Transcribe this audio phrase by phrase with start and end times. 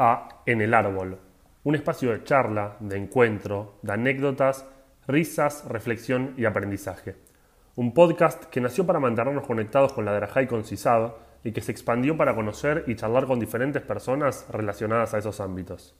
[0.00, 1.18] A En el Árbol,
[1.64, 4.64] un espacio de charla, de encuentro, de anécdotas,
[5.08, 7.16] risas, reflexión y aprendizaje.
[7.74, 11.62] Un podcast que nació para mantenernos conectados con la Drajá y con CISAB y que
[11.62, 15.96] se expandió para conocer y charlar con diferentes personas relacionadas a esos ámbitos.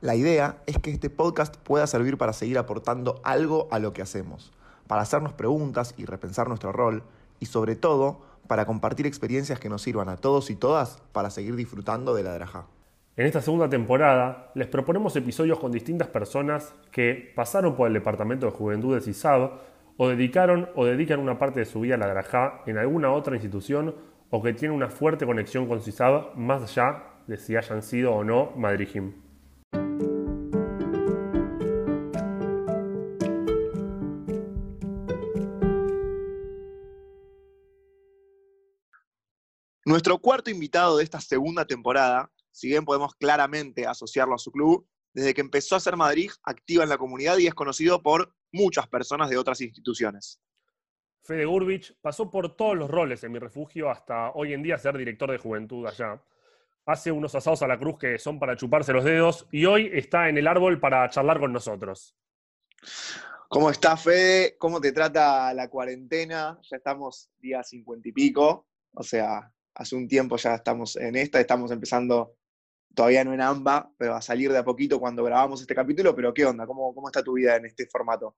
[0.00, 4.02] La idea es que este podcast pueda servir para seguir aportando algo a lo que
[4.02, 4.52] hacemos,
[4.86, 7.02] para hacernos preguntas y repensar nuestro rol
[7.40, 11.56] y sobre todo para compartir experiencias que nos sirvan a todos y todas para seguir
[11.56, 12.66] disfrutando de la Drajá.
[13.14, 18.46] En esta segunda temporada les proponemos episodios con distintas personas que pasaron por el Departamento
[18.46, 19.50] de Juventud de CISAB
[19.98, 23.34] o dedicaron o dedican una parte de su vida a la Drajá en alguna otra
[23.34, 23.94] institución
[24.30, 28.24] o que tienen una fuerte conexión con CISAB más allá de si hayan sido o
[28.24, 29.12] no Madrijim.
[39.84, 44.86] Nuestro cuarto invitado de esta segunda temporada, si bien podemos claramente asociarlo a su club,
[45.14, 48.86] desde que empezó a ser Madrid, activa en la comunidad y es conocido por muchas
[48.88, 50.40] personas de otras instituciones.
[51.24, 54.96] Fede Gurbich pasó por todos los roles en mi refugio hasta hoy en día ser
[54.96, 56.22] director de juventud allá.
[56.84, 60.28] Hace unos asados a la cruz que son para chuparse los dedos y hoy está
[60.28, 62.16] en el árbol para charlar con nosotros.
[63.48, 64.56] ¿Cómo estás, Fede?
[64.58, 66.58] ¿Cómo te trata la cuarentena?
[66.62, 71.38] Ya estamos día cincuenta y pico, o sea, hace un tiempo ya estamos en esta,
[71.38, 72.34] estamos empezando
[72.94, 76.32] todavía no en AMBA, pero a salir de a poquito cuando grabamos este capítulo, pero
[76.32, 76.66] ¿qué onda?
[76.66, 78.36] ¿Cómo, cómo está tu vida en este formato?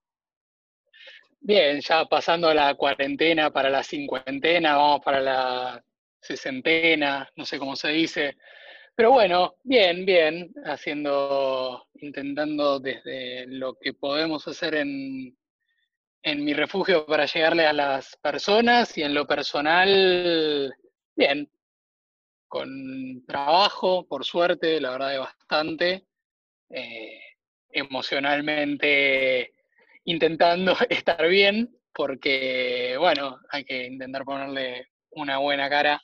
[1.41, 5.85] Bien, ya pasando la cuarentena para la cincuentena, vamos para la
[6.21, 8.37] sesentena, no sé cómo se dice.
[8.95, 15.37] Pero bueno, bien, bien, haciendo, intentando desde lo que podemos hacer en,
[16.23, 20.75] en mi refugio para llegarle a las personas y en lo personal
[21.17, 21.49] Bien,
[22.49, 26.07] con trabajo, por suerte, la verdad es bastante.
[26.71, 27.21] Eh,
[27.75, 29.53] emocionalmente
[30.05, 36.03] intentando estar bien, porque, bueno, hay que intentar ponerle una buena cara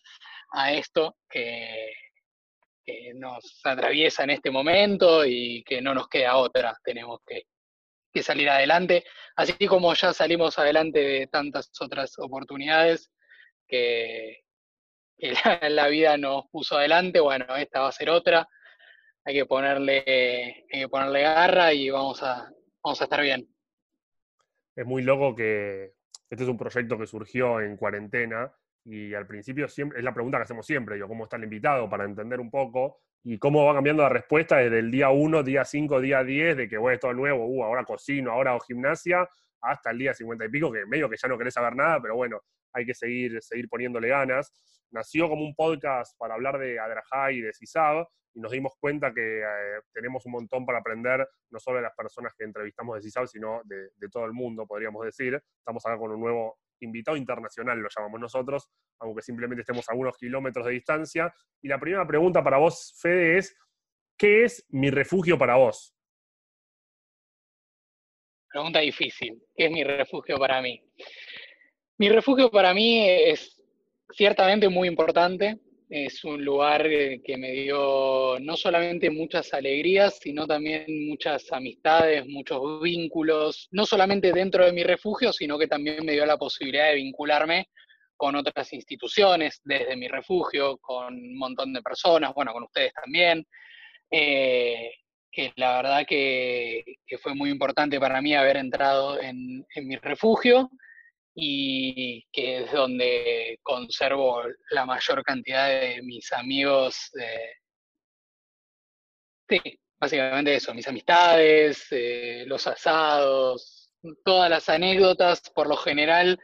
[0.53, 1.93] a esto que,
[2.85, 6.77] que nos atraviesa en este momento y que no nos queda otra.
[6.85, 7.45] Tenemos que,
[8.13, 9.05] que salir adelante,
[9.37, 13.11] así como ya salimos adelante de tantas otras oportunidades
[13.67, 14.45] que,
[15.21, 15.33] que
[15.71, 18.49] la, vida nos puso adelante, bueno, esta va a ser otra,
[19.25, 22.51] hay que ponerle, hay que ponerle garra y vamos a,
[22.83, 23.47] vamos a estar bien.
[24.75, 25.93] Es muy loco que
[26.31, 28.53] este es un proyecto que surgió en cuarentena
[28.85, 31.89] y al principio siempre, es la pregunta que hacemos siempre, yo, ¿cómo está el invitado?
[31.91, 35.65] Para entender un poco y cómo va cambiando la respuesta desde el día 1, día
[35.65, 39.29] 5, día 10, de que, bueno, es todo nuevo, uh, ahora cocino, ahora hago gimnasia,
[39.63, 42.17] hasta el día 50 y pico, que medio que ya no querés saber nada, pero
[42.17, 42.41] bueno,
[42.73, 44.53] hay que seguir, seguir poniéndole ganas.
[44.91, 49.13] Nació como un podcast para hablar de Adrajá y de CISAB, y nos dimos cuenta
[49.13, 53.03] que eh, tenemos un montón para aprender, no solo de las personas que entrevistamos de
[53.03, 55.41] CISAB, sino de, todo el mundo, podríamos decir.
[55.59, 58.71] Estamos acá con un nuevo invitado internacional, lo llamamos nosotros,
[59.01, 61.35] aunque simplemente estemos a unos kilómetros de distancia.
[61.61, 63.57] Y la primera pregunta para vos, Fede, es,
[64.17, 65.95] ¿qué es mi refugio para vos?
[68.51, 69.41] Pregunta difícil.
[69.57, 70.83] ¿Qué es mi refugio para mí?
[71.99, 73.63] Mi refugio para mí es
[74.13, 75.61] ciertamente muy importante.
[75.89, 82.81] Es un lugar que me dio no solamente muchas alegrías, sino también muchas amistades, muchos
[82.83, 86.97] vínculos, no solamente dentro de mi refugio, sino que también me dio la posibilidad de
[86.97, 87.69] vincularme
[88.17, 93.47] con otras instituciones desde mi refugio, con un montón de personas, bueno, con ustedes también.
[94.11, 94.91] Eh,
[95.33, 96.85] que la verdad que,
[97.23, 100.71] fue muy importante para mí haber entrado en, mi refugio
[101.35, 107.11] y que es donde conservo la mayor cantidad de mis amigos.
[109.49, 109.61] sí,
[109.99, 113.93] básicamente eso, mis amistades, eh, los asados,
[114.25, 116.41] todas las anécdotas por lo general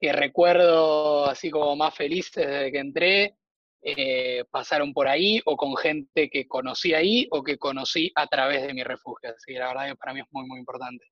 [0.00, 3.36] que recuerdo así como más felices desde que entré,
[3.88, 8.66] eh, pasaron por ahí o con gente que conocí ahí o que conocí a través
[8.66, 9.30] de mi refugio.
[9.30, 11.04] Así que la verdad que para mí es muy, muy importante.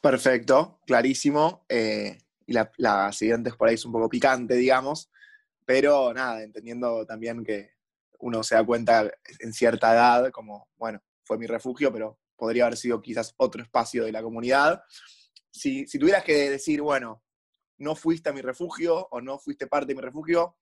[0.00, 1.64] Perfecto, clarísimo.
[1.68, 5.08] Eh, y la, siguiente por ahí es un poco picante, digamos,
[5.64, 7.70] pero nada, entendiendo también que
[8.18, 9.08] uno se da cuenta
[9.38, 14.04] en cierta edad, como, bueno, fue mi refugio, pero podría haber sido quizás otro espacio
[14.04, 14.82] de la comunidad.
[15.52, 17.22] Si, si tuvieras que decir, bueno,
[17.78, 20.56] no fuiste a mi refugio o no fuiste parte de mi refugio,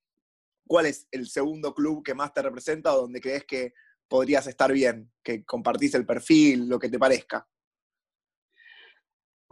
[0.65, 3.73] ¿cuál es el segundo club que más te representa o donde crees que
[4.07, 7.47] podrías estar bien, que compartís el perfil, lo que te parezca?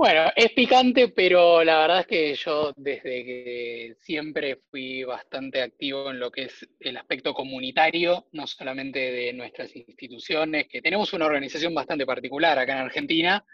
[0.02, 6.10] Bueno, es picante, pero la verdad es que yo desde que siempre fui bastante activo
[6.10, 11.28] en lo que es el aspecto comunitario, no solamente de nuestras instituciones, que tenemos una
[11.28, 13.46] organización bastante particular acá en Argentina,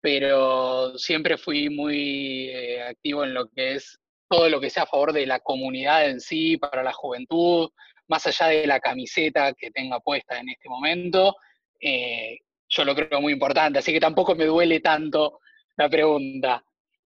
[0.00, 3.98] pero siempre fui muy eh, activo en lo que es
[4.28, 7.70] todo lo que sea a favor de la comunidad en sí, para la juventud,
[8.08, 11.36] más allá de la camiseta que tenga puesta en este momento,
[11.80, 15.40] eh, yo lo creo muy importante, así que tampoco me duele tanto
[15.76, 16.62] la pregunta.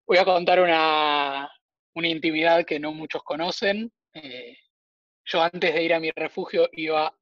[0.07, 1.51] Voy a contar una,
[1.95, 3.93] intimidad que no muchos conocen.
[4.15, 4.57] Eh,
[5.25, 7.13] yo antes de ir a mi refugio iba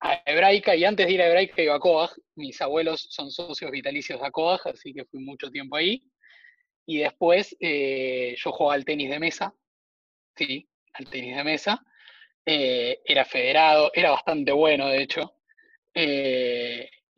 [0.00, 2.10] a Hebraica y antes de ir a Hebraica iba a Coag.
[2.36, 6.02] Mis abuelos son socios vitalicios de Coag, así que fui mucho tiempo ahí.
[6.86, 9.54] Y después eh, yo jugaba al tenis de mesa,
[10.36, 11.84] sí, al tenis de mesa.
[12.46, 15.34] Eh, era federado, era bastante bueno de hecho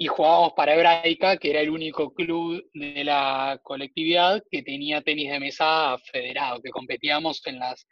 [0.03, 5.31] y jugábamos para Hebraica, que era el único club de la colectividad que tenía tenis
[5.31, 7.87] de mesa federado, que competíamos en las,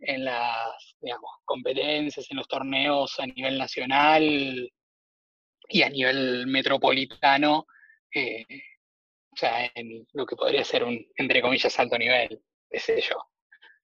[0.00, 0.96] en las
[1.44, 4.70] competencias, en los torneos a nivel nacional
[5.68, 7.66] y a nivel metropolitano,
[8.14, 8.44] eh,
[9.32, 12.40] o sea, en lo que podría ser un, entre comillas, alto nivel,
[12.70, 13.16] qué sé yo.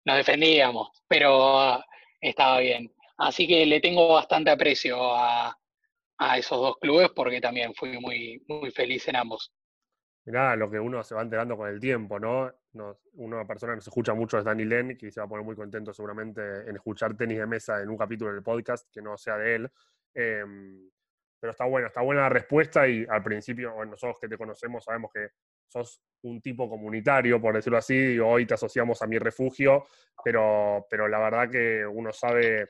[0.04, 1.84] Nos defendíamos, pero ah,
[2.20, 2.92] estaba bien.
[3.18, 5.56] Así que le tengo bastante aprecio a,
[6.18, 9.52] a esos dos clubes porque también fui muy, muy feliz en ambos.
[10.30, 12.52] Mirá, lo que uno se va enterando con el tiempo, ¿no?
[13.14, 15.56] una persona que nos escucha mucho es Dani Len, que se va a poner muy
[15.56, 19.36] contento seguramente en escuchar tenis de mesa en un capítulo del podcast que no sea
[19.38, 19.70] de él.
[20.14, 20.88] Em,
[21.40, 24.84] pero está buena, está buena la respuesta y al principio, bueno, nosotros que te conocemos
[24.84, 25.30] sabemos que
[25.66, 29.86] sos un tipo comunitario, por decirlo así, y hoy te asociamos a mi refugio,
[30.22, 32.68] pero, pero la verdad que uno sabe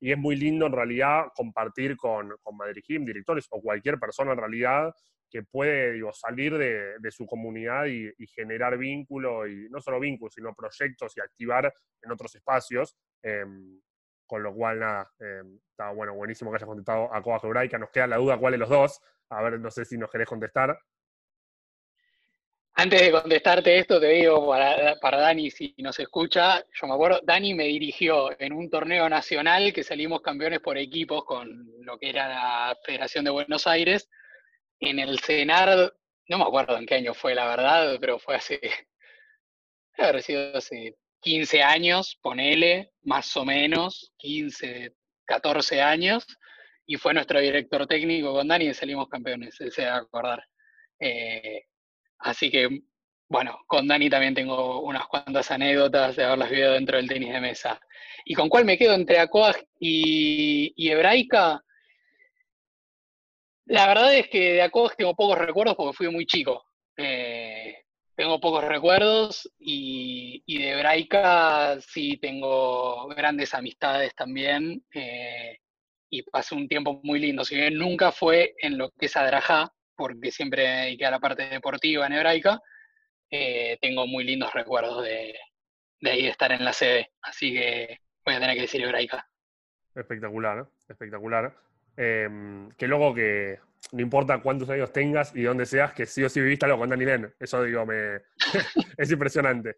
[0.00, 4.32] y es muy lindo en realidad compartir con, con Madrid Gym, directores o cualquier persona
[4.32, 4.94] en realidad
[5.30, 11.16] que puede salir de, su comunidad y, generar vínculo, y no solo vínculos, sino proyectos
[11.16, 12.96] y activar en otros espacios.
[13.22, 13.80] Em,
[14.26, 17.78] con lo cual, nada, em, está bueno, buenísimo que hayas contestado a Coa Gebraica.
[17.78, 19.00] Nos queda la duda cuál de los dos.
[19.30, 20.78] A ver, no sé si nos querés contestar.
[22.78, 27.20] Antes de contestarte esto, te digo para, para, Dani, si nos escucha, yo me acuerdo,
[27.24, 32.10] Dani me dirigió en un torneo nacional que salimos campeones por equipos con lo que
[32.10, 34.10] era la Federación de Buenos Aires,
[34.80, 35.94] en el CENAR,
[36.28, 38.60] no me acuerdo en qué año fue la verdad, pero fue hace,
[39.98, 44.94] haber sido hace 15 años, ponele, más o menos, 15,
[45.24, 46.26] 14 años,
[46.86, 50.44] y fue nuestro director técnico con Dani y salimos campeones, ese de acordar.
[51.00, 51.64] Eh,
[52.18, 52.68] Así que,
[53.28, 57.40] bueno, con Dani también tengo unas cuantas anécdotas de haberlas vivido dentro del tenis de
[57.40, 57.80] mesa.
[58.24, 61.62] ¿Y con cuál me quedo entre Acoag y, Hebraica?
[63.66, 66.64] La verdad es que de Acoag tengo pocos recuerdos porque fui muy chico.
[66.96, 67.84] Eh,
[68.14, 75.58] tengo pocos recuerdos y, de Hebraica sí tengo grandes amistades también eh,
[76.08, 77.44] y pasé un tiempo muy lindo.
[77.44, 81.18] Si bien nunca fue en lo que es Adrajá, porque siempre me dediqué a la
[81.18, 82.60] parte deportiva en hebraica,
[83.30, 85.36] eh, tengo muy lindos recuerdos de,
[86.00, 89.28] de ahí estar en la sede, así que voy a tener que decir hebraica.
[89.94, 91.65] Espectacular, espectacular.
[91.96, 93.58] Em, que luego que
[93.92, 96.90] no importa cuántos años tengas y dónde seas, que sí o sí viviste algo con
[96.90, 97.34] Dani Len.
[97.38, 98.20] Eso digo, me,
[98.96, 99.76] es impresionante.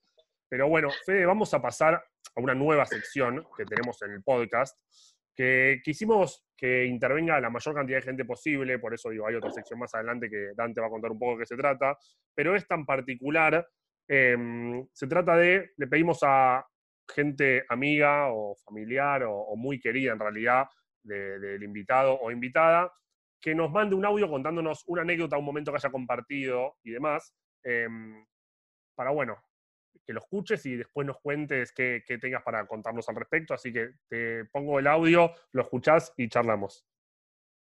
[0.49, 4.79] Pero bueno, Fede, vamos a pasar a una nueva sección que tenemos en el podcast,
[5.35, 9.53] que quisimos que intervenga la mayor cantidad de gente posible, por eso digo, hay otra
[9.53, 11.97] sección más adelante que Dante va a contar un poco de qué se trata,
[12.35, 13.65] pero es tan particular,
[14.09, 16.67] em, se trata de, le pedimos a
[17.09, 20.67] gente amiga o familiar o, muy querida en realidad
[21.09, 22.93] del invitado o invitada,
[23.41, 27.35] que nos mande un audio contándonos una anécdota, un momento que haya compartido y demás,
[27.63, 28.25] em,
[28.95, 29.37] para, bueno,
[30.05, 33.55] que lo escuches y después nos cuentes qué, tengas para contarnos al respecto.
[33.55, 36.85] Así que te pongo el audio, lo escuchás y charlamos.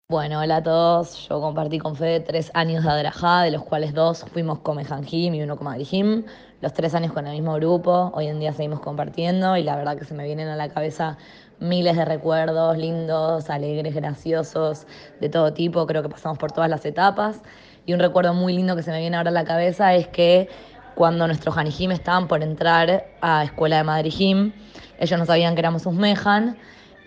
[0.09, 1.27] Bueno, hola a todos.
[1.29, 5.33] Yo compartí con Fede tres años de Adrajá, de los cuales dos fuimos con Mejanjim
[5.33, 6.25] y uno con Madrijim.
[6.59, 8.11] Los tres años con el mismo grupo.
[8.13, 11.17] Hoy en día seguimos compartiendo y la verdad que se me vienen a la cabeza
[11.63, 14.85] miles de recuerdos lindos, alegres, graciosos,
[15.19, 15.87] de todo tipo.
[15.87, 17.41] Creo que pasamos por todas las etapas.
[17.85, 20.49] Y un recuerdo muy lindo que se me viene ahora a la cabeza es que
[20.95, 24.51] cuando nuestros Hanijim estaban por entrar a Escuela de Madrid
[24.99, 26.57] Ellos no sabían que éramos un mejan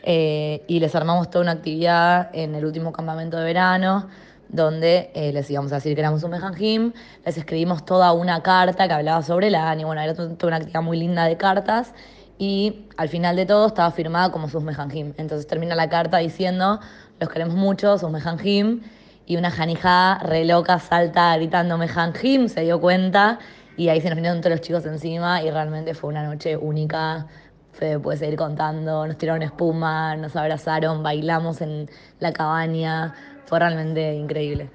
[0.02, 4.08] eh, y les armamos toda una actividad en el último campamento de verano
[4.48, 6.92] donde eh, les íbamos a decir que éramos un mejanjim,
[7.24, 10.82] les escribimos toda una carta que hablaba sobre el año, bueno, era toda una actividad
[10.82, 11.92] muy linda de cartas
[12.38, 15.14] y al final de todo estaba firmada como sus mejanjim.
[15.16, 16.80] Entonces termina la carta diciendo,
[17.20, 18.82] los queremos mucho, sus mejanjim,
[19.26, 23.40] y una janijada re loca salta gritándome Hanjim, se dio cuenta
[23.76, 27.26] y ahí se nos vinieron todos los chicos encima y realmente fue una noche única.
[27.72, 31.90] Fede puede seguir contando, nos tiraron espuma, nos abrazaron, bailamos en
[32.20, 33.14] la cabaña,
[33.44, 34.70] fue realmente increíble.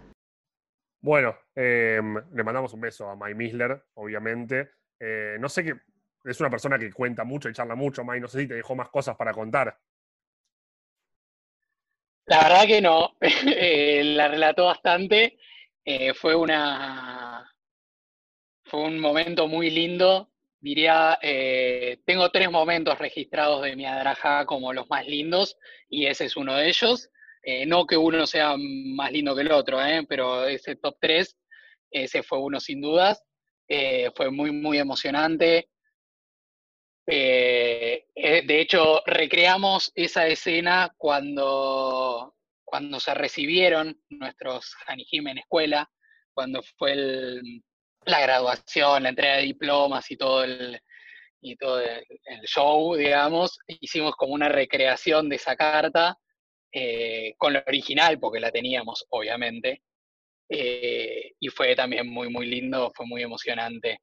[1.02, 4.70] Bueno, em, le mandamos un beso a Mike Misler, obviamente.
[5.00, 5.74] Eh, no sé qué,
[6.24, 8.76] es una persona que cuenta mucho y charla mucho, Mike, no sé si te dejó
[8.76, 9.78] más cosas para contar.
[12.26, 15.38] La verdad que no, eh, la relató bastante.
[15.84, 17.46] Eh, fue una
[18.64, 20.30] fue un momento muy lindo.
[20.60, 25.58] Diría, eh, tengo tres momentos registrados de mi adraja como los más lindos,
[25.90, 27.10] y ese es uno de ellos.
[27.68, 31.36] no que uno sea más lindo que el otro, pero ese top 3,
[31.90, 33.24] ese fue uno sin dudas.
[34.16, 35.71] fue muy, muy emocionante.
[37.08, 45.90] Eh, eh, de hecho, recreamos esa escena cuando, cuando se recibieron nuestros Hanijim en escuela,
[46.34, 46.96] cuando fue
[48.06, 50.80] la graduación, la entrega de diplomas y todo el,
[51.42, 52.06] y todo el,
[52.46, 53.60] show, digamos.
[53.68, 56.18] Hicimos como una recreación de esa carta
[56.72, 59.82] eh, con la original, porque la teníamos, obviamente.
[60.50, 64.02] y fue también muy, muy lindo, fue muy emocionante.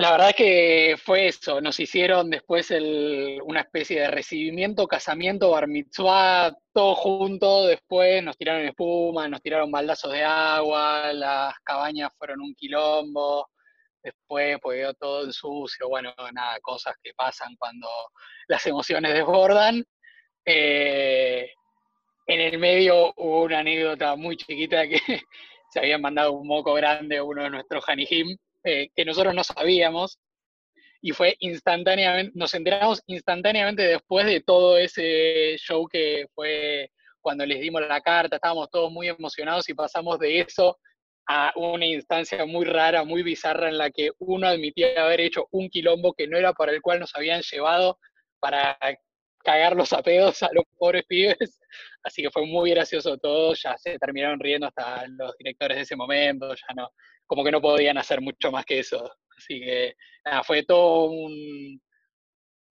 [0.00, 5.66] La verdad es que fue eso, nos hicieron después una especie de recibimiento, casamiento, bar
[6.72, 12.54] todo junto, después nos tiraron espuma, nos tiraron baldazos de agua, las cabañas fueron un
[12.54, 13.50] quilombo,
[14.02, 17.86] después pues todo en sucio, bueno, nada, cosas que pasan cuando
[18.48, 19.84] las emociones desbordan.
[20.46, 21.50] Eh,
[22.26, 24.98] en el medio hubo una anécdota muy chiquita que
[25.70, 29.44] se habían mandado un moco grande a uno de nuestros Hanijim, eh, que nosotros no
[29.44, 30.18] sabíamos,
[31.02, 36.90] y fue instantáneamente, nos enteramos instantáneamente después de todo ese show que fue
[37.20, 40.78] cuando les dimos la carta, estábamos todos muy emocionados y pasamos de eso
[41.26, 45.68] a una instancia muy rara, muy bizarra en la que uno admitía haber hecho un
[45.68, 47.98] quilombo que no era para el cual nos habían llevado
[48.40, 48.76] para
[49.44, 51.36] cagar los apedos a los pobres pibes.
[52.02, 55.96] Así que fue muy gracioso todo, ya se terminaron riendo hasta los directores de ese
[55.96, 56.90] momento, ya no,
[57.30, 59.08] como que no podían hacer mucho más que eso.
[59.38, 59.94] Así que
[60.24, 61.12] nada, fue todo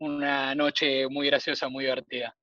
[0.02, 2.36] una noche muy graciosa, muy divertida.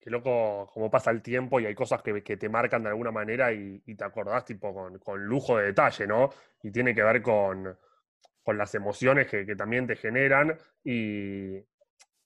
[0.00, 3.52] Qué loco cómo pasa el tiempo y hay cosas que, te marcan de alguna manera
[3.52, 6.30] y, te acordás tipo con, lujo de detalle, ¿no?
[6.60, 7.78] Y tiene que ver con,
[8.46, 11.58] las emociones que, también te generan y,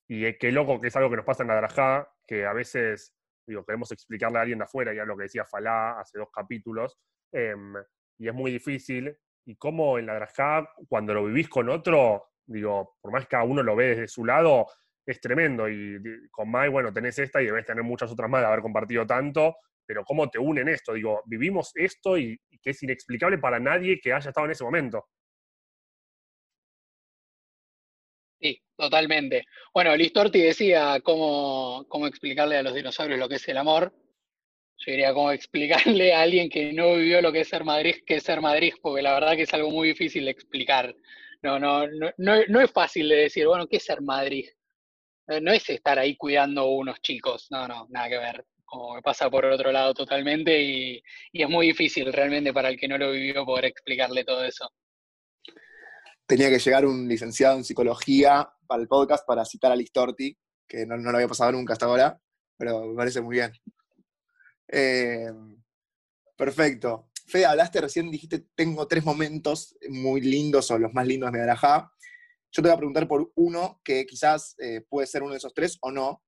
[0.08, 3.14] y qué loco que es algo que nos pasa en la Drajá, que a veces,
[3.47, 6.99] digo, queremos explicarle a alguien de afuera, ya lo que decía Falá hace dos capítulos,
[7.30, 7.75] em,
[8.19, 9.17] y es muy difícil.
[9.47, 13.45] Y como en la Drajá, cuando lo vivís con otro, digo, por más que cada
[13.45, 14.67] uno lo ve desde su lado,
[15.07, 15.69] es tremendo.
[15.69, 15.99] Y
[16.31, 19.57] con Mai, bueno, tenés esta y debes tener muchas otras más de haber compartido tanto,
[19.87, 20.93] pero cómo te unen esto.
[20.93, 25.07] Digo, vivimos esto y, que es inexplicable para nadie que haya estado en ese momento.
[28.41, 29.45] Sí, totalmente.
[29.73, 33.93] Bueno, Listorti decía cómo, cómo explicarle a los dinosaurios lo que es el amor
[34.78, 38.16] yo diría como explicarle a alguien que no vivió lo que es ser Madrid, que
[38.16, 40.94] es ser Madrid, porque la verdad que es algo muy difícil de explicar.
[41.42, 44.49] No, no, no, no, es fácil de decir, bueno, ¿qué es ser Madrid?
[45.26, 48.47] No es estar ahí cuidando unos chicos, no, no, nada que ver.
[48.64, 52.88] Como me pasa por otro lado totalmente y, es muy difícil realmente para el que
[52.88, 54.70] no lo vivió poder explicarle todo eso.
[56.26, 60.37] Tenía que llegar un licenciado en psicología para el podcast para citar a Listorti,
[60.68, 62.20] que no, no lo había pasado nunca hasta ahora,
[62.58, 63.52] pero me parece muy bien.
[64.69, 65.33] Eh,
[66.37, 67.11] perfecto.
[67.27, 71.93] Fede, hablaste recién, dijiste, tengo tres momentos muy lindos o los más lindos de Arajá.
[72.51, 75.53] Yo te voy a preguntar por uno que quizás eh, puede ser uno de esos
[75.53, 76.23] tres o no.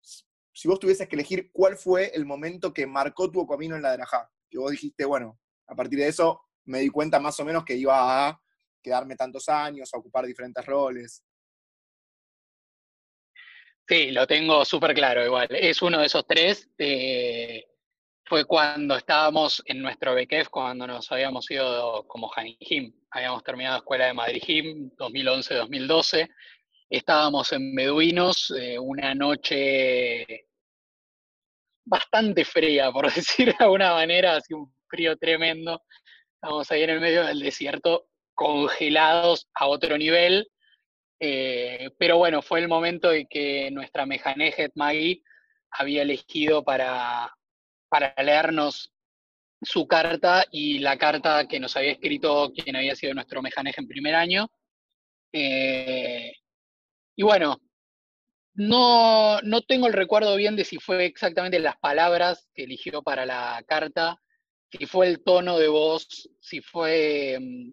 [0.00, 3.92] Si vos tuvieses que elegir cuál fue el momento que marcó tu camino en la
[3.92, 7.64] Arajá, que vos dijiste, bueno, a partir de eso me di cuenta más o menos
[7.64, 8.40] que iba a
[8.82, 11.24] quedarme tantos años, a ocupar diferentes roles.
[13.88, 15.48] Sí, lo tengo súper claro igual.
[15.50, 16.68] Es uno de esos tres.
[16.78, 17.64] Eh,
[18.26, 22.92] fue cuando estábamos en nuestro BKF, cuando nos habíamos ido como Hanijim.
[23.12, 26.28] Habíamos terminado la escuela de Madrid Jim 2011-2012.
[26.90, 30.48] Estábamos en Beduinos, eh, una noche
[31.84, 35.80] bastante fría, por decir de alguna manera, así un frío tremendo.
[36.34, 40.48] Estábamos ahí en el medio del desierto, congelados a otro nivel.
[41.20, 45.22] Eh, pero bueno, fue el momento en que nuestra Mejanejet Maggie
[45.70, 47.32] había elegido para,
[47.88, 48.92] para leernos
[49.62, 53.88] su carta y la carta que nos había escrito quien había sido nuestro mejaneje en
[53.88, 54.50] primer año.
[55.32, 56.32] Eh,
[57.16, 57.60] y bueno,
[58.54, 63.26] no, no tengo el recuerdo bien de si fue exactamente las palabras que eligió para
[63.26, 64.20] la carta,
[64.70, 67.72] si fue el tono de voz, si fue mm,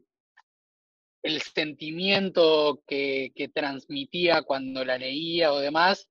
[1.23, 6.09] el sentimiento que, transmitía cuando la leía o demás,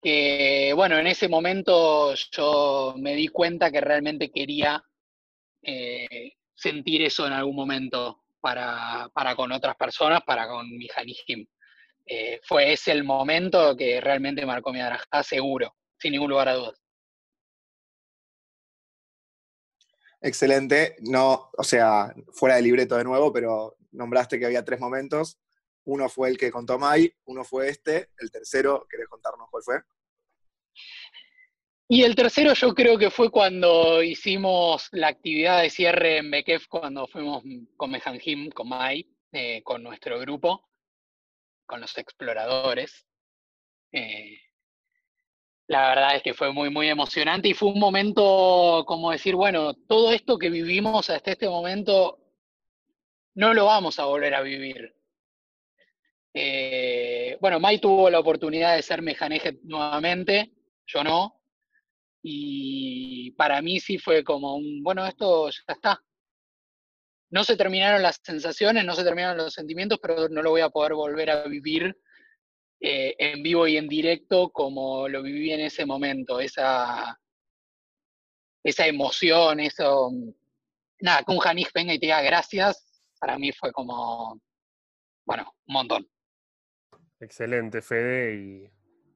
[0.00, 4.82] que bueno, en ese momento yo me di cuenta que realmente quería
[5.62, 11.46] eh, sentir eso en algún momento para, con otras personas, para con mi Hanihim.
[12.06, 16.54] Eh, fue ese el momento que realmente marcó mi Adrajá, seguro, sin ningún lugar a
[16.54, 16.82] dudas.
[20.20, 20.96] Excelente.
[21.00, 25.38] No, o sea, fuera de libreto de nuevo, pero nombraste que había tres momentos.
[25.88, 29.80] Uno fue el que contó Mai, uno fue este, el tercero, ¿querés contarnos cuál fue?
[31.88, 36.66] Y el tercero yo creo que fue cuando hicimos la actividad de cierre en Bekef,
[36.68, 37.42] cuando fuimos
[37.76, 40.68] con Mejanjim, con Mai, eh, con nuestro grupo
[41.68, 43.06] con los exploradores.
[43.92, 44.40] Eh,
[45.68, 49.74] la verdad es que fue muy, muy emocionante y fue un momento como decir, bueno,
[49.74, 52.18] todo esto que vivimos hasta este momento
[53.34, 54.97] no lo vamos a volver a vivir.
[56.34, 60.52] Eh, bueno, Mai tuvo la oportunidad de ser mejaneje nuevamente,
[60.86, 61.40] yo no.
[62.22, 66.02] Y para mí sí fue como un, bueno, esto ya está,
[67.30, 70.70] no se terminaron las sensaciones, no se terminaron los sentimientos, pero no lo voy a
[70.70, 71.96] poder volver a vivir
[72.80, 77.18] eh, en vivo y en directo como lo viví en ese momento, esa,
[78.64, 80.10] esa emoción, eso.
[81.00, 84.40] Nada, que un Janis venga y te diga gracias, para mí fue como,
[85.26, 86.08] bueno, un montón.
[87.20, 88.34] Excelente, Fede.
[88.34, 88.70] Y,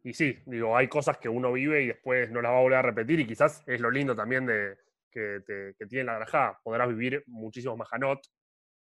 [0.05, 2.79] y sí, digo, hay cosas que uno vive y después no las va a volver
[2.79, 4.77] a repetir y quizás es lo lindo también de,
[5.13, 8.21] que, tiene la granja, podrás vivir muchísimos majanot,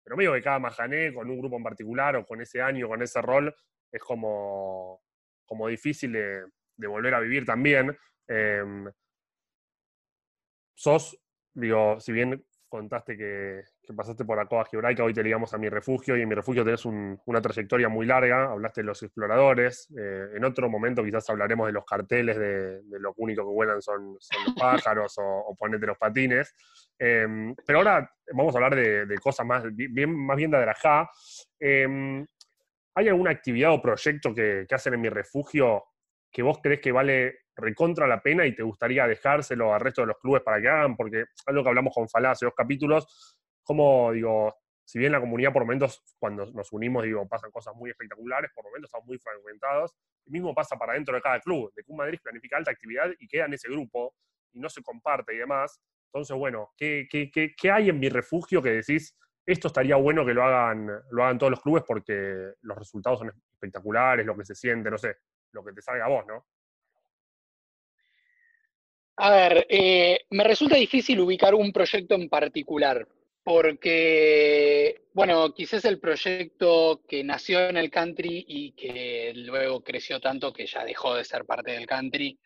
[0.03, 3.03] pero medio que cada majané con un grupo en particular o con ese año, con
[3.03, 3.55] ese rol,
[3.91, 5.03] es como,
[5.47, 6.45] como difícil de,
[6.87, 7.97] volver a vivir también.
[8.29, 8.91] Em,
[10.75, 11.19] sos,
[11.55, 13.63] digo, si bien contaste que,
[13.95, 16.65] pasaste por la Coa Gebraica, hoy te ligamos a mi refugio y en mi refugio
[16.65, 21.67] tenés una trayectoria muy larga, hablaste de los exploradores, eh, en otro momento quizás hablaremos
[21.67, 26.55] de los carteles, de, lo único que vuelan son, los pájaros o, ponete los patines,
[26.99, 31.09] em, pero ahora vamos a hablar de, cosas más bien, más bien de Adrajá.
[31.59, 32.27] Em,
[32.95, 35.85] ¿Hay alguna actividad o proyecto que, que hacen en mi refugio
[36.33, 40.09] que vos crees que vale recontra la pena y te gustaría dejárselo al resto de
[40.09, 44.13] los clubes para que hagan, porque algo que hablamos con Falá hace dos capítulos, como
[44.13, 48.51] digo, si bien la comunidad por momentos, cuando nos unimos, digo, pasan cosas muy espectaculares,
[48.55, 49.95] por momentos estamos muy fragmentados,
[50.27, 53.27] lo mismo pasa para dentro de cada club, de que Madrid planifica alta actividad y
[53.27, 54.15] queda en ese grupo
[54.53, 55.81] y no se comparte y demás.
[56.13, 60.35] Entonces, bueno, ¿qué, qué, qué, hay en mi refugio que decís, esto estaría bueno que
[60.35, 64.55] lo hagan, lo hagan todos los clubes porque los resultados son espectaculares, lo que se
[64.55, 65.17] siente, no sé,
[65.53, 66.47] lo que te salga a vos, ¿no?
[69.19, 73.09] A ver, eh, me resulta difícil ubicar un proyecto en particular,
[73.43, 80.53] porque, bueno, quizás el proyecto que nació en el country y que luego creció tanto
[80.53, 82.39] que ya dejó de ser parte del country,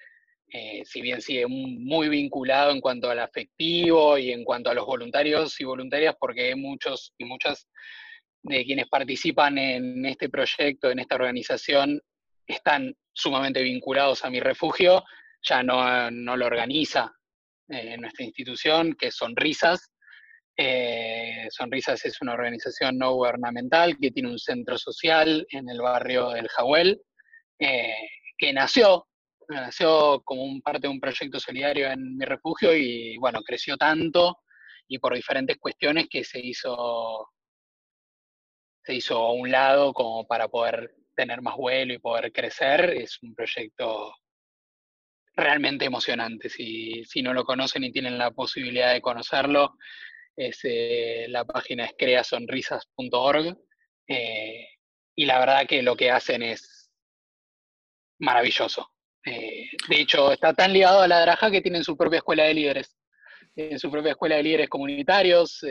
[0.52, 4.86] eh, si bien sigue muy vinculado en cuanto al afectivo y en cuanto a los
[4.86, 7.68] voluntarios y voluntarias, porque muchos y muchas
[8.42, 12.00] de quienes participan en este proyecto, en esta organización,
[12.46, 15.02] están sumamente vinculados a mi refugio
[15.42, 17.12] ya no, no lo organiza
[17.68, 19.92] eh, nuestra institución, que es Sonrisas.
[20.56, 26.30] Eh, Sonrisas es una organización no gubernamental que tiene un centro social en el barrio
[26.30, 27.00] del Jahuel,
[27.58, 27.94] eh,
[28.36, 29.06] que nació,
[29.48, 34.40] nació como un parte de un proyecto solidario en mi refugio y bueno, creció tanto
[34.88, 37.28] y por diferentes cuestiones que se hizo,
[38.84, 42.90] se hizo a un lado como para poder tener más vuelo y poder crecer.
[42.90, 44.12] Es un proyecto
[45.34, 46.48] realmente emocionante.
[46.48, 49.76] Si, si, no lo conocen y tienen la posibilidad de conocerlo,
[50.36, 53.56] es, eh, la página es creasonrisas.org.
[54.08, 54.66] Eh,
[55.16, 56.90] y la verdad que lo que hacen es
[58.18, 58.90] maravilloso.
[59.24, 62.54] Eh, de hecho, está tan ligado a la Draja que tienen su propia escuela de
[62.54, 62.96] líderes.
[63.54, 65.64] Tienen su propia escuela de líderes comunitarios,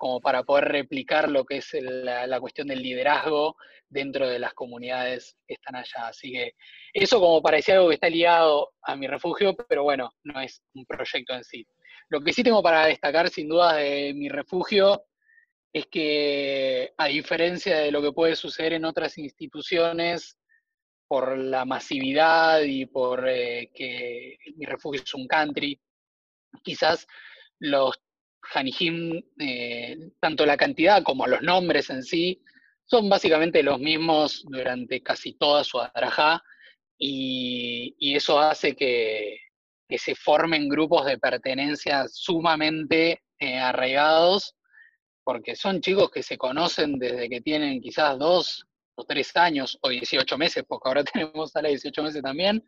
[0.00, 3.54] como para poder replicar lo que es la, cuestión del liderazgo
[3.86, 6.08] dentro de las comunidades que están allá.
[6.08, 6.54] Así que
[6.94, 10.86] eso como parecía algo que está ligado a mi refugio, pero bueno, no es un
[10.86, 11.66] proyecto en sí.
[12.08, 15.04] Lo que sí tengo para destacar sin duda de mi refugio
[15.70, 20.38] es que a diferencia de lo que puede suceder en otras instituciones,
[21.06, 25.78] por la masividad y por eh, que mi refugio es un country,
[26.62, 27.06] quizás
[27.58, 28.00] los
[28.54, 32.42] Hanijim, eh, tanto la cantidad como los nombres en sí,
[32.84, 36.42] son básicamente los mismos durante casi toda su adrajá
[36.98, 39.38] y, eso hace que,
[39.96, 44.54] se formen grupos de pertenencia sumamente eh, arraigados,
[45.24, 49.88] porque son chicos que se conocen desde que tienen quizás dos o tres años o
[49.88, 52.64] 18 meses, porque ahora tenemos a la 18 meses también,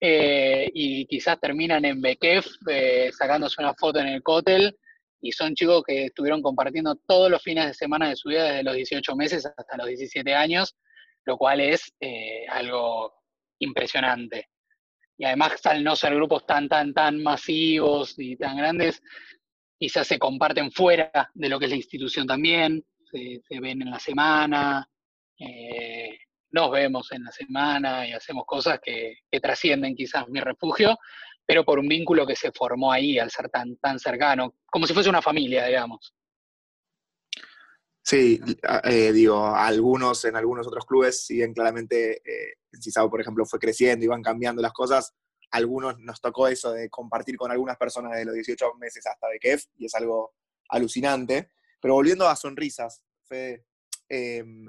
[0.00, 4.76] eh, y quizás terminan en Bekef eh, sacándose una foto en el cótel,
[5.20, 8.62] y son chicos que estuvieron compartiendo todos los fines de semana de su vida desde
[8.62, 10.76] los 18 meses hasta los 17 años,
[11.24, 13.12] lo cual es eh, algo
[13.58, 14.48] impresionante.
[15.16, 19.02] Y además, al no ser grupos tan, tan, tan masivos y tan grandes,
[19.78, 23.98] quizás se comparten fuera de lo que es la institución también, se, ven en la
[23.98, 24.88] semana,
[25.38, 26.18] eh,
[26.50, 30.96] nos vemos en la semana y hacemos cosas que, que, trascienden quizás mi refugio,
[31.48, 34.92] pero por un vínculo que se formó ahí al ser tan, tan cercano, como si
[34.92, 36.14] fuese una familia, digamos.
[38.02, 38.38] Sí,
[38.84, 44.04] eh, digo, algunos en algunos otros clubes siguen claramente, eh, Cisao, por ejemplo, fue creciendo,
[44.04, 45.14] iban cambiando las cosas.
[45.50, 49.38] Algunos nos tocó eso de compartir con algunas personas de los 18 meses hasta de
[49.38, 50.34] KEF, y es algo
[50.68, 51.50] alucinante.
[51.80, 53.64] Pero volviendo a sonrisas, Fede,
[54.10, 54.66] em,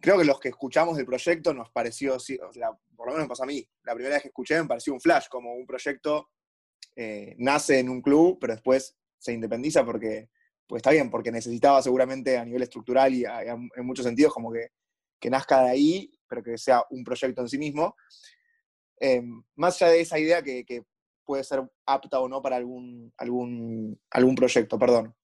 [0.00, 2.16] creo que los que escuchamos del proyecto nos pareció,
[2.96, 5.00] por lo menos me pasó a mí, la primera vez que escuché me pareció un
[5.00, 6.30] flash, como un proyecto
[6.96, 10.28] eh, nace en un club, pero después se independiza porque,
[10.66, 14.68] pues está bien, porque necesitaba seguramente a nivel estructural y en muchos sentidos como que,
[15.18, 17.96] que, nazca de ahí, pero que sea un proyecto en sí mismo.
[19.00, 19.22] Eh,
[19.56, 20.84] más allá de esa idea que, que,
[21.24, 25.14] puede ser apta o no para algún, algún, algún proyecto, perdón.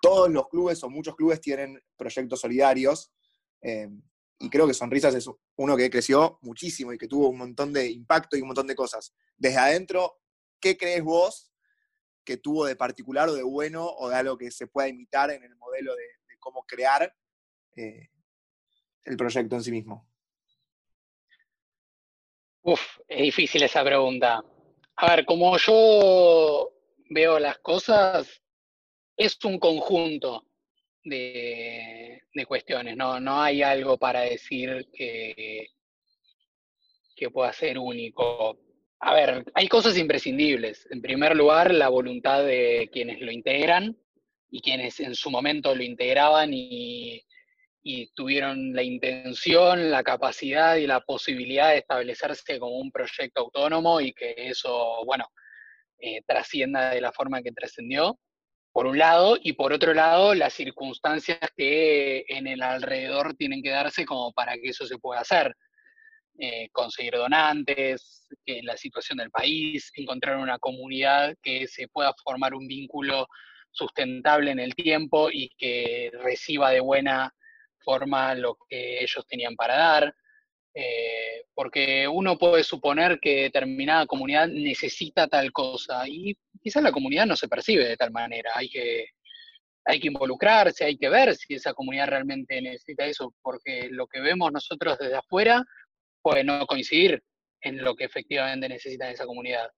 [0.00, 3.12] Todos los clubes o muchos clubes tienen proyectos solidarios
[3.62, 3.88] eh,
[4.38, 7.88] y creo que Sonrisas es uno que creció muchísimo y que tuvo un montón de
[7.88, 9.14] impacto y un montón de cosas.
[9.36, 10.18] Desde adentro,
[10.60, 11.52] ¿qué crees vos
[12.24, 15.44] que tuvo de particular o de bueno o de algo que se pueda imitar en
[15.44, 16.06] el modelo de,
[16.40, 17.14] cómo crear
[17.76, 18.08] eh,
[19.04, 20.08] el proyecto en sí mismo?
[22.62, 24.42] Uf, es difícil esa pregunta.
[24.96, 26.72] A ver, como yo
[27.10, 28.42] veo las cosas,
[29.16, 30.48] es un conjunto
[31.04, 35.68] de, cuestiones, no, no hay algo para decir que,
[37.16, 38.58] que pueda ser único.
[39.00, 40.86] A ver, hay cosas imprescindibles.
[40.90, 43.96] En primer lugar, la voluntad de quienes lo integran
[44.50, 47.24] y quienes en su momento lo integraban y,
[48.14, 54.12] tuvieron la intención, la capacidad y la posibilidad de establecerse como un proyecto autónomo y
[54.12, 55.24] que eso, bueno,
[55.98, 58.16] eh, trascienda de la forma que trascendió
[58.72, 63.70] por un lado, y por otro lado, las circunstancias que en el alrededor tienen que
[63.70, 65.54] darse como para que eso se pueda hacer.
[66.38, 72.54] Eh, conseguir donantes, que la situación del país, encontrar una comunidad que se pueda formar
[72.54, 73.28] un vínculo
[73.70, 77.34] sustentable en el tiempo y que reciba de buena
[77.80, 80.14] forma lo que ellos tenían para dar.
[80.74, 87.26] Eh, porque uno puede suponer que determinada comunidad necesita tal cosa y quizás la comunidad
[87.26, 88.52] no se percibe de tal manera.
[88.54, 89.06] Hay que,
[89.84, 94.20] hay que involucrarse, hay que ver si esa comunidad realmente necesita eso, porque lo que
[94.20, 95.62] vemos nosotros desde afuera
[96.22, 97.22] puede no coincidir
[97.60, 99.68] en lo que efectivamente necesita esa comunidad.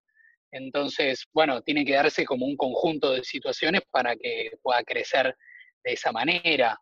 [0.53, 5.35] Entonces, bueno, tiene que darse como un conjunto de situaciones para que pueda crecer
[5.83, 6.79] de esa manera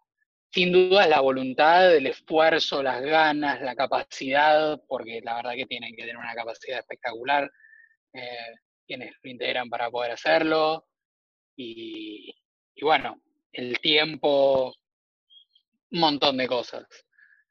[0.52, 5.96] sin duda la voluntad, el esfuerzo, las ganas, la capacidad, porque la verdad que tienen
[5.96, 7.50] que tener una capacidad espectacular
[8.12, 8.54] eh,
[8.86, 10.86] quienes lo integran para poder hacerlo.
[11.56, 12.34] Y,
[12.82, 14.74] bueno, el tiempo,
[15.90, 16.86] un montón de cosas,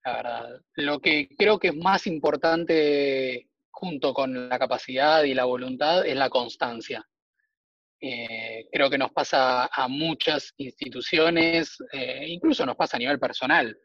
[0.05, 0.61] la verdad.
[0.75, 6.15] Lo que creo que es más importante junto con la capacidad y la voluntad es
[6.15, 7.03] la constancia.
[8.03, 13.77] Eh, creo que nos pasa a muchas instituciones, eh, incluso nos pasa a nivel personal,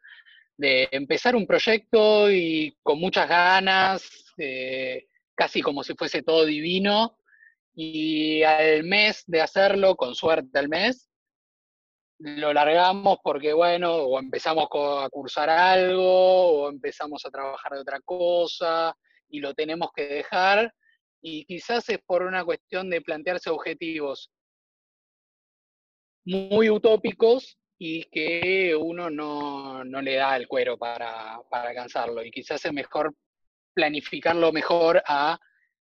[0.56, 7.18] de empezar un proyecto y con muchas ganas, eh, casi como si fuese todo divino,
[7.74, 11.10] y al mes de hacerlo, con suerte al mes,
[12.18, 18.00] lo largamos porque, bueno, o empezamos a cursar algo, o empezamos a trabajar de otra
[18.00, 18.96] cosa,
[19.28, 20.72] y lo tenemos que dejar,
[21.28, 24.30] y quizás es por una cuestión de plantearse objetivos
[26.24, 32.24] muy utópicos y que uno no, le da el cuero para, alcanzarlo.
[32.24, 33.12] Y quizás es mejor
[33.74, 35.36] planificarlo mejor a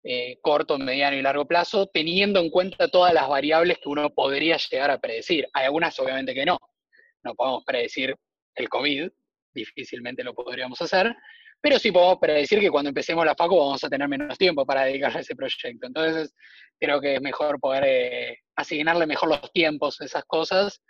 [0.03, 4.57] eh, corto, mediano y largo plazo, teniendo en cuenta todas las variables que uno podría
[4.57, 5.46] llegar a predecir.
[5.53, 6.59] Hay algunas obviamente que no.
[7.22, 8.12] No podemos predecir
[8.57, 9.09] el COVID,
[9.55, 11.14] difícilmente lo podríamos hacer,
[11.61, 14.85] pero sí podemos predecir que cuando empecemos la FACO vamos a tener menos tiempo para
[14.85, 15.87] dedicarle a ese proyecto.
[15.87, 16.35] Entonces,
[16.79, 20.81] creo que es mejor poder eh, asignarle mejor los tiempos a esas cosas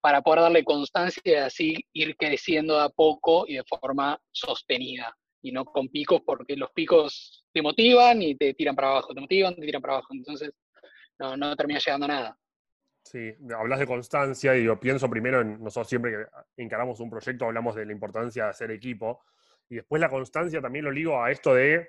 [0.00, 5.14] para poder darle constancia y así ir creciendo de a poco y de forma sostenida,
[5.42, 9.20] y no con picos, porque los picos te motivan y te tiran para abajo, te
[9.20, 10.50] motivan, te tiran para abajo, entonces
[11.18, 12.38] no, no termina llegando a nada.
[13.02, 17.44] Sí, hablas de constancia y yo pienso primero en nosotros siempre que encaramos un proyecto
[17.44, 19.22] hablamos de la importancia de hacer equipo
[19.68, 21.88] y después la constancia también lo ligo a esto de,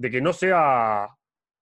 [0.00, 1.08] que no sea,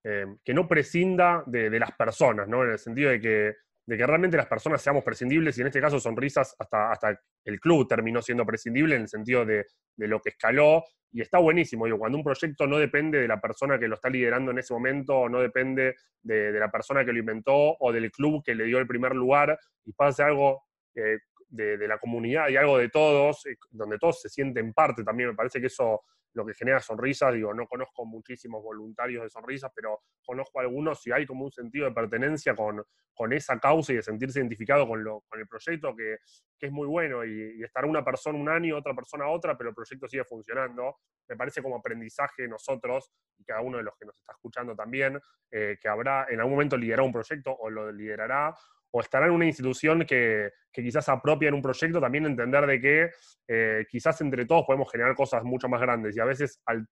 [0.05, 2.64] eh, que no prescinda de, de, las personas, ¿no?
[2.64, 3.55] En el sentido de que
[3.87, 7.61] de que realmente las personas seamos prescindibles, y en este caso Sonrisas, hasta, hasta el
[7.61, 11.98] club terminó siendo prescindible en el sentido de, lo que escaló, y está buenísimo, digo,
[11.98, 15.16] cuando un proyecto no depende de la persona que lo está liderando en ese momento,
[15.18, 18.79] o no depende de, la persona que lo inventó, o del club que le dio
[18.79, 20.62] el primer lugar, y pasa algo
[20.94, 21.18] eh,
[21.53, 25.35] de, la comunidad y algo de todos, eh, donde todos se sienten parte también, me
[25.35, 26.03] parece que eso
[26.35, 31.12] lo que genera sonrisas, digo, no conozco muchísimos voluntarios de sonrisas, pero conozco algunos y
[31.12, 32.83] hay como un sentido de pertenencia con,
[33.15, 36.17] con esa causa y de sentirse identificado con, lo, con el proyecto, que,
[36.59, 39.75] que es muy bueno, y, estar una persona un año, otra persona otra, pero el
[39.75, 40.97] proyecto sigue funcionando.
[41.29, 45.21] Me parece como aprendizaje nosotros, y cada uno de los que nos está escuchando también,
[45.51, 48.55] eh, que habrá en algún momento liderado un proyecto o lo liderará,
[48.92, 53.11] o estará en una institución que, quizás apropia en un proyecto, también entender de que
[53.48, 56.87] eh, quizás entre todos podemos generar cosas mucho más grandes y a veces al,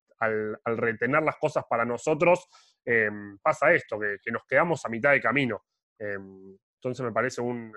[0.65, 2.47] retener las cosas para nosotros
[2.85, 5.63] em, pasa esto, que, nos quedamos a mitad de camino.
[5.99, 7.73] Em, entonces me parece un,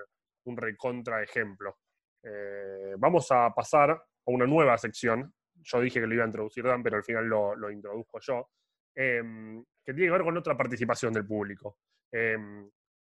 [0.45, 1.77] un recontra ejemplo.
[2.23, 5.33] Eh, vamos a pasar a una nueva sección.
[5.55, 8.49] Yo dije que lo iba a introducir Dan, pero al final lo, lo introduzco yo.
[8.95, 11.77] Em, que tiene que ver con otra participación del público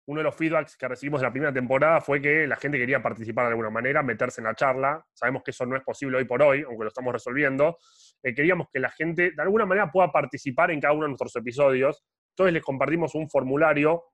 [0.09, 2.99] uno de los feedbacks que recibimos en la primera temporada fue que la gente quería
[2.99, 5.05] participar de alguna manera, meterse en la charla.
[5.13, 7.77] Sabemos que eso no es posible hoy por hoy, aunque lo estamos resolviendo.
[8.23, 11.35] Eh, queríamos que la gente de alguna manera pueda participar en cada uno de nuestros
[11.35, 12.03] episodios.
[12.31, 14.05] Entonces les compartimos un formulario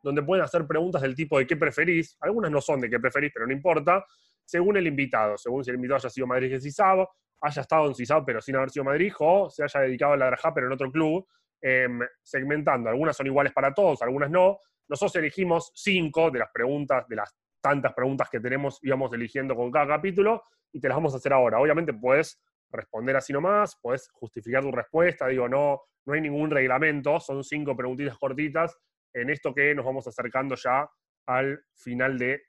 [0.00, 2.16] donde pueden hacer preguntas del tipo de qué preferís.
[2.20, 4.06] Algunas no son de qué preferís, pero no importa.
[4.44, 7.04] Según el invitado, según si el invitado haya sido Madrid CISAB,
[7.40, 10.26] haya estado en CISAB pero sin haber sido Madrid, o se haya dedicado a la
[10.26, 11.26] Drajá pero en otro club,
[11.60, 12.90] em, segmentando.
[12.90, 17.36] Algunas son iguales para todos, algunas no nosotros elegimos cinco de las preguntas, de las
[17.60, 21.32] tantas preguntas que tenemos, íbamos eligiendo con cada capítulo, y te las vamos a hacer
[21.32, 21.58] ahora.
[21.58, 27.18] Obviamente puedes responder así nomás, puedes justificar tu respuesta, digo, no, no hay ningún reglamento,
[27.20, 28.76] son cinco preguntitas cortitas
[29.12, 30.88] en esto que nos vamos acercando ya
[31.26, 32.42] al final de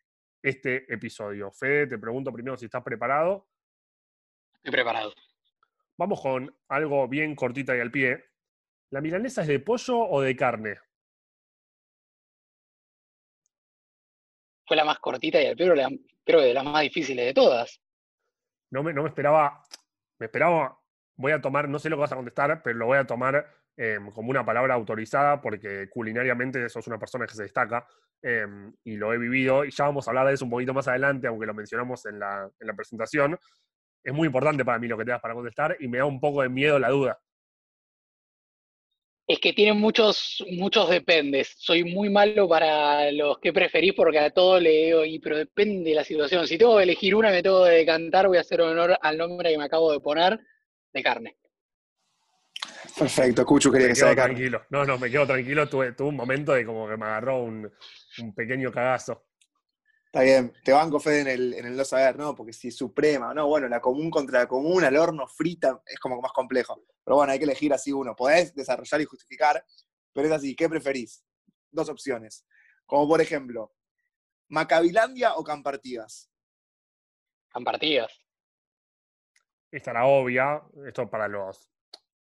[0.43, 1.51] este episodio.
[1.51, 3.47] Fede, te pregunto primero si estás preparado.
[4.55, 5.13] Estoy preparado.
[5.97, 8.23] Vamos con algo bien cortita y al pie.
[8.91, 10.77] ¿La milanesa es de pollo o de carne?
[14.67, 15.75] Fue la más cortita y creo
[16.25, 17.81] que de las más difíciles de todas.
[18.69, 19.63] No me, no me esperaba,
[20.19, 20.77] me esperaba,
[21.15, 23.47] voy a tomar, no sé lo que vas a contestar, pero lo voy a tomar
[23.77, 27.87] em, como una palabra autorizada porque culinariamente sos una persona que se destaca
[28.21, 30.87] em, y lo he vivido y ya vamos a hablar de eso un poquito más
[30.87, 33.39] adelante, aunque lo mencionamos en la, en la presentación.
[34.03, 36.19] Es muy importante para mí lo que te das para contestar y me da un
[36.19, 37.19] poco de miedo la duda
[39.27, 41.53] es que tienen muchos, muchos dependes.
[41.57, 45.89] Soy muy malo para los que preferís porque a todo le digo, y pero depende
[45.89, 46.47] de la situación.
[46.47, 49.51] Si tengo que elegir una, me tengo que decantar, voy a hacer honor al nombre
[49.51, 50.39] que me acabo de poner,
[50.93, 51.37] de carne.
[52.97, 54.63] Perfecto, Cucho quería que sea de tranquilo.
[54.69, 55.67] No, no, me quedo tranquilo.
[55.67, 57.69] Tuve, tuve un momento de como que me agarró un,
[58.19, 59.26] un pequeño cagazo.
[60.07, 62.33] Está bien, te banco Fede en el, en el no saber, ¿no?
[62.33, 65.99] Porque si es suprema, no, bueno, la común contra la común, al horno frita, es
[65.99, 66.81] como más complejo.
[67.03, 68.15] Pero bueno, hay que elegir así uno.
[68.15, 69.63] Podés desarrollar y justificar,
[70.13, 71.25] pero es así, ¿qué preferís?
[71.69, 72.45] Dos opciones.
[72.85, 73.73] Como por ejemplo,
[74.47, 76.31] ¿Macabilandia o Campartidas?
[77.49, 78.11] Campartidas.
[79.69, 81.69] Esta era obvia, esto para los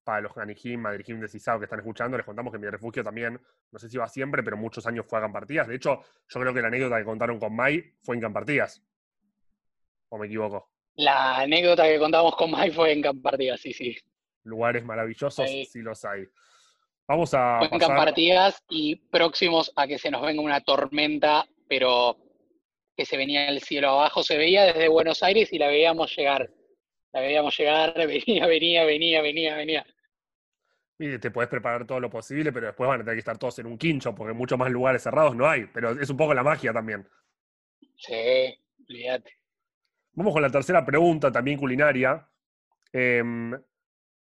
[0.04, 3.40] para los Ganijim, Madrijim de Cisao que están escuchando, les contamos que mi refugio también,
[3.72, 5.66] no sé si va siempre, pero muchos años fue a Campartías.
[5.66, 8.82] De hecho, yo creo que la anécdota que contaron con Mai fue en Campartías.
[10.10, 10.70] ¿O me equivoco?
[10.96, 13.96] La anécdota que contamos con Mai fue en Campartías, sí, sí.
[14.44, 16.26] Lugares maravillosos, sí, los hay.
[17.08, 17.58] Vamos a.
[17.58, 22.18] Fue en Campartías y próximos a que se nos venga una tormenta, pero
[22.96, 24.22] que se venía del cielo abajo.
[24.22, 26.50] Se veía desde Buenos Aires y la veíamos llegar.
[27.12, 29.86] La veíamos llegar, venía, venía, venía, venía, venía.
[30.98, 33.58] Y te puedes preparar todo lo posible, pero después van a tener que estar todos
[33.58, 35.66] en un quincho, porque muchos más lugares cerrados no hay.
[35.72, 37.06] Pero es un poco la magia también.
[37.96, 38.56] Sí,
[38.88, 39.32] olvídate.
[40.12, 42.28] Vamos con la tercera pregunta, también culinaria.
[42.92, 43.52] Em,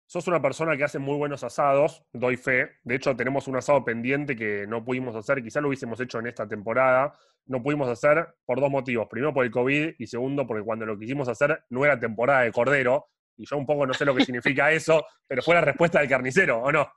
[0.07, 2.71] sos una persona que hace muy buenos asados, doy fe.
[2.83, 6.27] De hecho, tenemos un asado pendiente que no pudimos hacer, quizá lo hubiésemos hecho en
[6.27, 7.13] esta temporada.
[7.45, 9.09] No pudimos hacer por dos motivos.
[9.11, 12.53] Primero por el COVID y segundo porque cuando lo quisimos hacer no era temporada de
[12.53, 16.01] cordero, y yo un poco no sé lo que significa eso, pero fue la respuesta
[16.01, 16.93] del carnicero, ¿o no?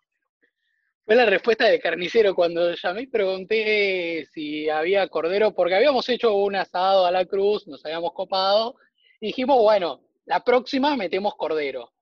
[1.06, 6.34] Fue la respuesta de carnicero cuando llamé y pregunté si había cordero, porque habíamos hecho
[6.34, 8.76] un asado a la cruz, nos habíamos copado,
[9.20, 11.94] y dijimos, bueno, la próxima metemos cordero.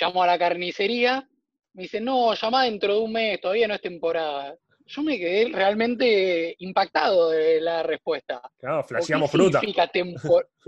[0.00, 1.28] Llamo a la carnicería,
[1.74, 4.56] me dice, no, llama dentro de un mes, todavía no es temporada.
[4.86, 8.40] Yo me quedé realmente impactado de la respuesta.
[8.58, 9.60] Claro, flasheamos fruta.
[9.60, 9.90] Significa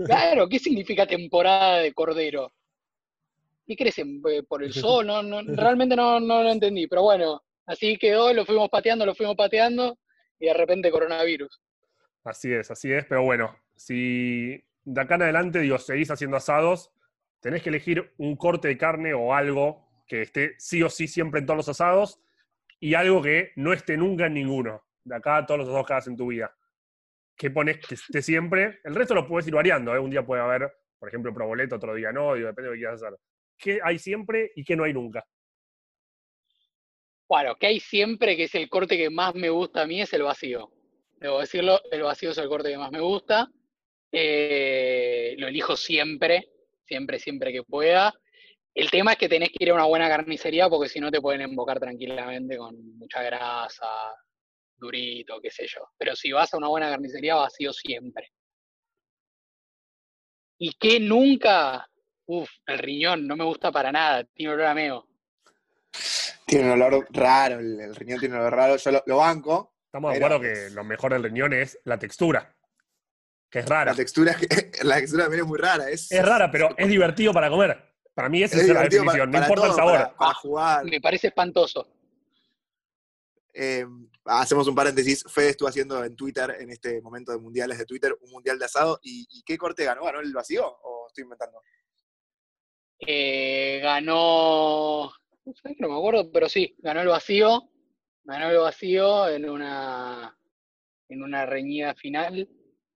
[0.05, 2.53] claro, ¿qué significa temporada de cordero?
[3.65, 5.07] ¿Qué crecen eh, por el sol?
[5.07, 9.15] No, no, realmente no, no lo entendí, pero bueno, así quedó, lo fuimos pateando, lo
[9.15, 9.97] fuimos pateando
[10.39, 11.61] y de repente coronavirus.
[12.23, 16.91] Así es, así es, pero bueno, si de acá en adelante, digo, seguís haciendo asados,
[17.39, 21.39] tenés que elegir un corte de carne o algo que esté sí o sí siempre
[21.39, 22.19] en todos los asados
[22.79, 25.93] y algo que no esté nunca en ninguno, de acá a todos los asados que
[25.93, 26.55] hagas en tu vida.
[27.35, 28.79] ¿Qué pones que esté siempre?
[28.83, 29.99] El resto lo puedes ir variando, ¿eh?
[29.99, 32.79] un día puede haber, por ejemplo, proboleto, otro día no, digo, depende de lo que
[32.79, 33.19] quieras hacer.
[33.57, 35.25] ¿Qué hay siempre y qué no hay nunca?
[37.27, 40.13] Bueno, que hay siempre, que es el corte que más me gusta a mí, es
[40.13, 40.71] el vacío.
[41.17, 43.49] Debo decirlo, el vacío es el corte que más me gusta.
[44.11, 46.49] Eh, lo elijo siempre,
[46.85, 48.13] siempre, siempre que pueda.
[48.75, 51.21] El tema es que tenés que ir a una buena carnicería porque si no te
[51.21, 53.87] pueden embocar tranquilamente con mucha grasa,
[54.75, 55.89] durito, qué sé yo.
[55.97, 58.31] Pero si vas a una buena carnicería, vacío siempre.
[60.59, 61.87] Y que nunca,
[62.25, 65.07] uff, el riñón no me gusta para nada, tiene olor a meo.
[66.45, 69.75] Tiene un olor raro, el, riñón tiene un olor raro, yo lo, banco.
[69.85, 72.55] Estamos de acuerdo que lo mejor del riñón es la textura
[73.55, 73.91] que es rara.
[73.91, 74.35] La textura,
[74.83, 75.89] la textura también es muy rara.
[75.89, 77.95] Es, es rara, pero es divertido para comer.
[78.13, 80.13] Para mí esa es, la definición, no importa el sabor.
[80.17, 80.85] Para, jugar.
[80.85, 81.87] Me parece espantoso.
[83.53, 85.23] Em, hacemos un paréntesis.
[85.27, 88.65] Fede estuvo haciendo en Twitter, en este momento de mundiales de Twitter, un mundial de
[88.65, 88.99] asado.
[89.01, 90.03] ¿Y, qué corte ganó?
[90.03, 91.61] ¿Ganó el vacío o estoy inventando?
[92.99, 95.11] Eh, ganó.
[95.45, 97.69] No me acuerdo, pero sí, ganó el vacío.
[98.23, 100.35] Ganó el vacío en una,
[101.09, 102.49] en una reñida final.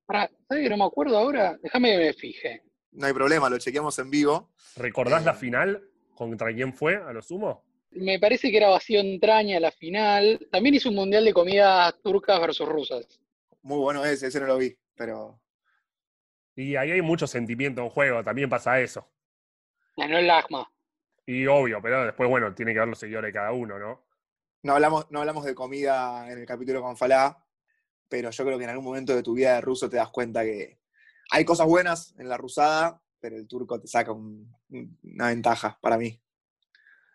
[0.08, 1.58] ¿sabes que no me acuerdo ahora?
[1.62, 2.64] Déjame que me fije.
[2.92, 4.50] No hay problema, lo chequeamos en vivo.
[4.76, 5.84] ¿Recordás la eh, final?
[6.16, 7.64] ¿Contra quién fue, a lo sumo?
[7.92, 10.48] Me parece que era vacío entraña la final.
[10.52, 13.06] También hizo un mundial de comidas turcas versus rusas.
[13.62, 15.40] Muy bueno ese, ese no lo vi, pero.
[16.56, 19.08] Y ahí hay mucho sentimiento en juego, también pasa eso.
[20.00, 20.72] Ganó el Lagma.
[21.26, 24.06] Y obvio, pero después, bueno, tiene que ver los seguidores de cada uno, ¿no?
[24.64, 27.38] No hablamos, no hablamos de comida en el capítulo con Falá,
[28.08, 30.44] pero yo creo que en algún momento de tu vida de ruso te das cuenta
[30.44, 30.80] que
[31.32, 36.20] hay cosas buenas en la rusada, pero el turco te saca una ventaja para mí.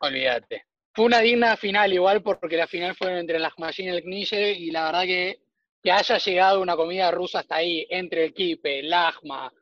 [0.01, 0.67] Olvídate.
[0.93, 4.71] Fue una digna final igual porque la final fue entre las y el Knisher y
[4.71, 5.45] la verdad que
[5.85, 9.53] que haya llegado una comida rusa hasta ahí, entre el kipe, el lahma,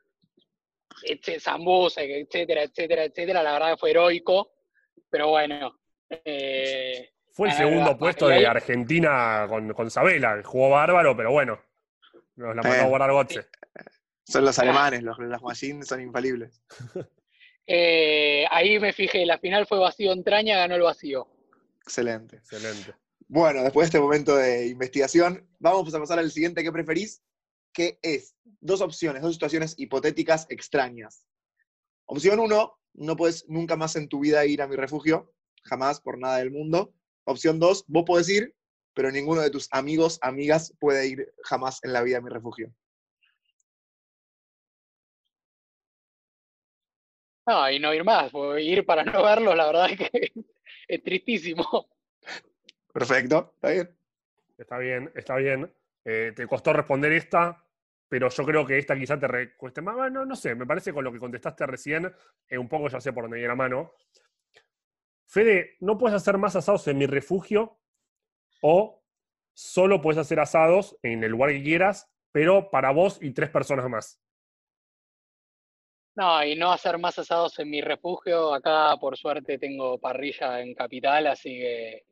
[1.39, 4.53] zambusa, etcétera, etcétera, etcétera, la verdad que fue heroico,
[5.09, 5.79] pero bueno,
[6.09, 11.59] eh, fue el segundo puesto de Argentina con, con Sabela, jugó bárbaro, pero bueno,
[12.35, 13.47] nos la mandó a guardar Gotze.
[14.25, 16.61] Son los alemanes, los, los machines son infalibles.
[17.65, 21.27] Eh, ahí me fijé, la final fue vacío entraña, ganó el vacío.
[21.81, 22.35] Excelente.
[22.35, 22.93] Excelente.
[23.27, 27.23] Bueno, después de este momento de investigación, vamos a pasar al siguiente que preferís,
[27.73, 31.27] que es dos opciones, dos situaciones hipotéticas extrañas.
[32.05, 35.33] Opción uno, no puedes nunca más en tu vida ir a mi refugio,
[35.63, 36.93] jamás, por nada del mundo.
[37.25, 38.55] Opción dos, vos podés ir,
[38.93, 42.73] pero ninguno de tus amigos, amigas puede ir jamás en la vida a mi refugio.
[47.45, 50.31] No, y no ir más, ir para no verlos, la verdad es que
[50.87, 51.89] es tristísimo.
[52.93, 53.97] Perfecto, está bien.
[54.57, 55.73] Está bien, está bien.
[56.05, 57.62] Eh, te costó responder esta,
[58.13, 59.95] pero yo creo que esta quizá te cueste más.
[59.95, 62.13] Bueno, no sé, me parece con lo que contestaste recién,
[62.47, 63.95] eh, un poco ya sé por dónde viene la mano.
[65.25, 67.79] Fede, ¿no puedes hacer más asados en mi refugio?
[68.61, 69.03] O
[69.51, 73.89] solo puedes hacer asados en el lugar que quieras, pero para vos y tres personas
[73.89, 74.21] más.
[76.13, 78.53] No, y no hacer más asados en mi refugio.
[78.53, 82.05] Acá, por suerte, tengo parrilla en Capital, así que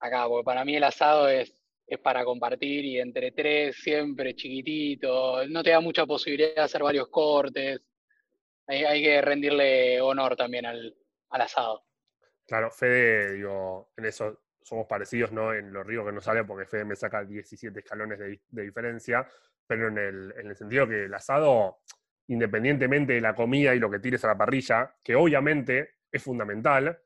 [0.00, 5.46] acá, porque para mí el asado es, es para compartir y entre tres, siempre chiquitito.
[5.48, 7.80] No te da mucha posibilidad de hacer varios cortes.
[8.66, 10.94] Hay, hay que rendirle honor también al
[11.30, 11.84] asado.
[12.46, 15.52] Claro, Fede, digo, en eso somos parecidos, ¿no?
[15.54, 19.26] En lo río que no sale, porque Fede me saca 17 escalones de, diferencia,
[19.66, 21.80] pero en el, en el, sentido que el asado,
[22.28, 26.98] independientemente de la comida y lo que tires a la parrilla, que obviamente es fundamental,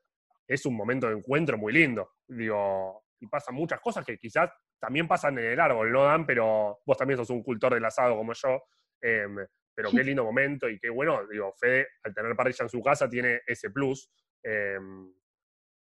[0.47, 2.15] es un momento de encuentro muy lindo.
[2.27, 4.49] Digo, y pasan muchas cosas que quizás
[4.79, 8.15] también pasan en el árbol, no dan, pero vos también sos un cultor del asado
[8.15, 8.63] como yo.
[9.01, 9.37] Em,
[9.73, 13.09] pero qué lindo momento y qué bueno, digo, Fede, al tener parrilla en su casa,
[13.09, 14.11] tiene ese plus.
[14.43, 15.13] Em,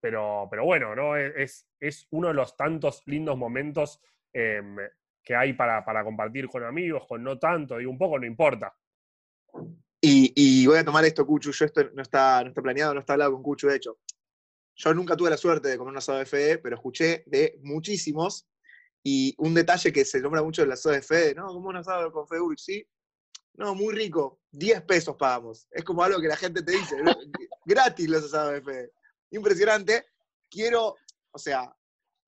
[0.02, 1.16] pero, pero bueno, ¿no?
[1.16, 4.02] Es, es uno de los tantos lindos momentos
[4.34, 4.78] em,
[5.24, 8.74] que hay para, para, compartir con amigos, con no tanto, y un poco no importa.
[10.02, 13.14] Y, voy a tomar esto, Cuchu, yo esto no está, no está planeado, no está
[13.14, 14.00] hablado con Cuchu, de hecho.
[14.76, 18.49] Yo nunca tuve la suerte de comer un asado de FE, pero escuché de muchísimos.
[19.04, 21.48] Y un detalle que se nombra mucho en la asado de FE, ¿no?
[21.48, 22.86] Como un asado con FE sí.
[23.54, 24.42] No, muy rico.
[24.52, 25.68] 10 pesos pagamos.
[25.72, 26.96] Es como algo que la gente te dice.
[27.66, 28.92] Gratis los asados de FE.
[29.32, 30.06] Impresionante.
[30.50, 30.96] Quiero,
[31.32, 31.74] o sea,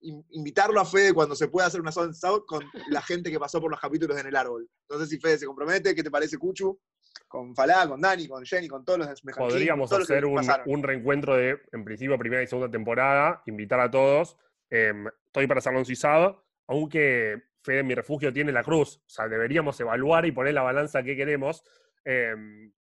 [0.01, 3.59] invitarlo a Fede cuando se pueda hacer un asado en con la gente que pasó
[3.61, 4.69] por los capítulos en el árbol.
[4.89, 5.95] No sé si Fede se compromete.
[5.95, 6.79] ¿Qué te parece, Cuchu?
[7.27, 11.83] con Falá, con Dani, con Jenny, con todos los Podríamos hacer un, reencuentro de, en
[11.83, 14.37] principio, primera y segunda temporada, invitar a todos.
[14.69, 15.85] Em, estoy para hacerlo un
[16.67, 18.97] aunque Fede Mi Refugio tiene la cruz.
[18.97, 21.63] O sea, deberíamos evaluar y poner la balanza que queremos.
[22.03, 22.71] Em,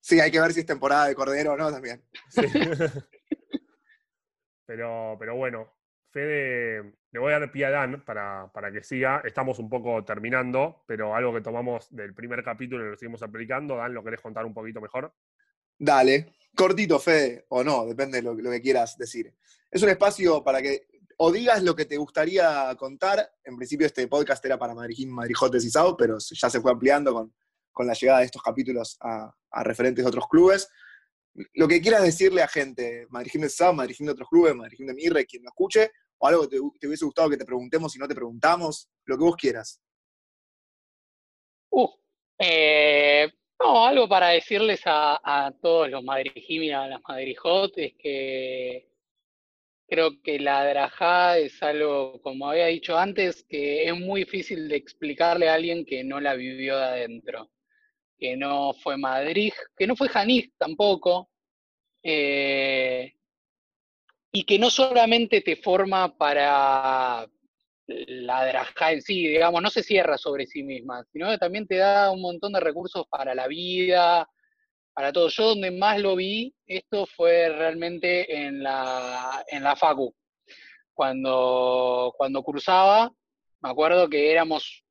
[0.00, 2.04] sí, hay que ver si es temporada de Cordero o no también.
[4.66, 5.72] pero, pero bueno,
[6.10, 9.22] Fede, le voy a dar pie a Dan para, que siga.
[9.24, 13.76] Estamos un poco terminando, pero algo que tomamos del primer capítulo y lo seguimos aplicando.
[13.76, 15.12] Dan, ¿lo querés contar un poquito mejor?
[15.78, 19.32] Dale, cortito, Fede, o no, depende de lo, que quieras decir.
[19.70, 20.86] Es un espacio para que
[21.20, 23.28] o digas lo que te gustaría contar.
[23.44, 27.12] En principio este podcast era para Madrid, Madrijotes y Sao, pero ya se fue ampliando
[27.72, 30.68] con, la llegada de estos capítulos a, referentes de otros clubes.
[31.54, 34.94] Lo que quieras decirle a gente, Madrid de Sao, Madrid de otros clubes, Madrid de
[34.94, 38.08] Mirre, quien lo escuche, o algo que te, hubiese gustado que te preguntemos y no
[38.08, 39.80] te preguntamos, lo que vos quieras.
[41.70, 41.88] Uh,
[42.38, 43.28] eh,
[43.60, 46.02] no, algo para decirles a, todos los
[46.34, 48.88] y a las Madrid Hot es que
[49.88, 54.76] creo que la Drajá es algo, como había dicho antes, que es muy difícil de
[54.76, 57.50] explicarle a alguien que no la vivió de adentro,
[58.18, 61.30] que no fue Madrid, que no fue Janís tampoco,
[62.02, 63.14] eh,
[64.30, 67.26] y que no solamente te forma para
[67.86, 71.76] la drajá en sí, digamos, no se cierra sobre sí misma, sino que también te
[71.76, 74.28] da un montón de recursos para la vida,
[74.98, 75.28] para todo.
[75.28, 80.12] Yo donde más lo vi, esto fue realmente en la, en la Facu.
[80.92, 83.08] Cuando, cuando cursaba,
[83.60, 84.84] me acuerdo que éramos,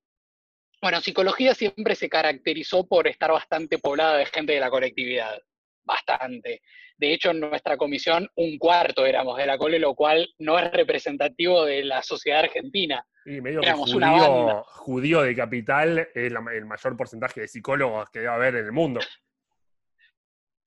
[0.82, 5.42] bueno, psicología siempre se caracterizó por estar bastante poblada de gente de la colectividad,
[5.84, 6.62] bastante.
[6.98, 10.72] De hecho, en nuestra comisión un cuarto éramos de la cole, lo cual no es
[10.72, 13.06] representativo de la sociedad argentina.
[13.26, 18.20] Y medio éramos que judío, judío de capital es el mayor porcentaje de psicólogos que
[18.20, 19.02] debe haber en el mundo.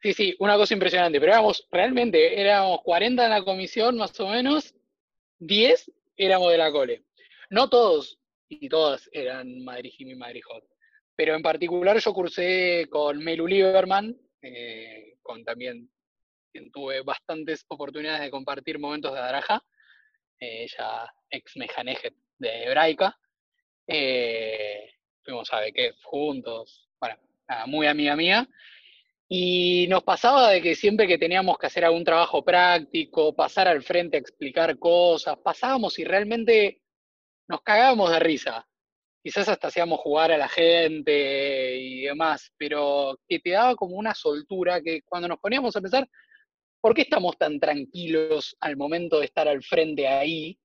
[0.02, 1.20] Sí, sí, una cosa impresionante.
[1.20, 4.74] Pero éramos, realmente, éramos 40 en la comisión, más o menos,
[5.38, 7.04] 10 éramos de la cole.
[7.50, 10.42] No todos y todas eran Madrid y Madrid.
[11.16, 15.90] Pero en particular yo cursé con Melu Lieberman, eh, con también
[16.72, 19.62] tuve bastantes oportunidades de compartir momentos de Daraja,
[20.40, 23.16] eh, ella ex mejaneje de Hebraica.
[23.86, 27.18] Eh, fuimos a Bequef juntos, bueno,
[27.66, 28.48] muy amiga mía.
[29.32, 33.80] Y nos pasaba de que siempre que teníamos que hacer algún trabajo práctico, pasar al
[33.80, 36.82] frente a explicar cosas, pasábamos y realmente
[37.46, 38.66] nos cagábamos de risa.
[39.22, 44.16] Quizás hasta hacíamos jugar a la gente y demás, pero que te daba como una
[44.16, 46.08] soltura que cuando nos poníamos a pensar,
[46.80, 50.58] ¿por qué estamos tan tranquilos al momento de estar al frente ahí?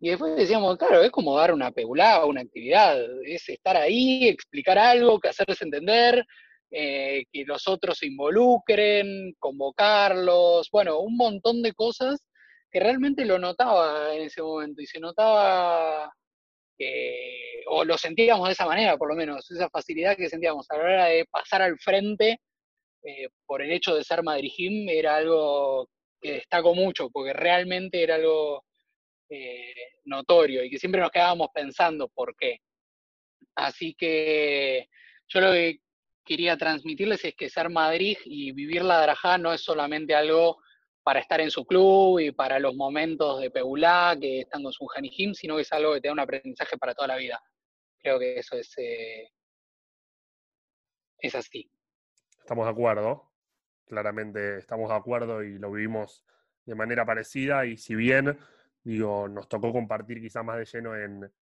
[0.00, 4.78] Y después decíamos, claro, es como dar una peulada, una actividad, es estar ahí, explicar
[4.78, 6.24] algo, que hacerles entender,
[6.70, 12.26] eh, que los otros se involucren, convocarlos, bueno, un montón de cosas
[12.70, 16.12] que realmente lo notaba en ese momento y se notaba
[16.76, 20.76] que, o lo sentíamos de esa manera por lo menos, esa facilidad que sentíamos a
[20.76, 22.40] la hora de pasar al frente
[23.02, 25.88] eh, por el hecho de ser Madrid era algo
[26.20, 28.64] que destacó mucho, porque realmente era algo
[29.28, 32.58] eh, notorio y que siempre nos quedábamos pensando por qué.
[33.54, 34.88] Así que
[35.28, 35.80] yo lo que
[36.26, 40.58] quería transmitirles es que ser Madrid y vivir la Drajá no es solamente algo
[41.02, 44.86] para estar en su club y para los momentos de Peulá que están con su
[44.86, 47.40] Janijim, sino que es algo que te da un aprendizaje para toda la vida.
[47.98, 49.30] Creo que eso es, eh,
[51.20, 51.70] es así.
[52.40, 53.32] Estamos de acuerdo,
[53.86, 56.24] claramente estamos de acuerdo y lo vivimos
[56.64, 58.36] de manera parecida y si bien,
[58.82, 61.32] digo, nos tocó compartir quizá más de lleno en,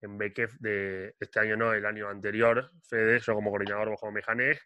[0.00, 4.58] en BKF de este año, no, el año anterior, Fede, yo como coordinador bajo Mejanej,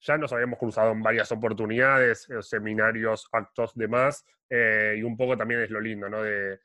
[0.00, 5.36] ya nos habíamos cruzado en varias oportunidades, eh, seminarios, actos, demás, eh, y un poco
[5.36, 6.22] también es lo lindo, ¿no?
[6.22, 6.58] De,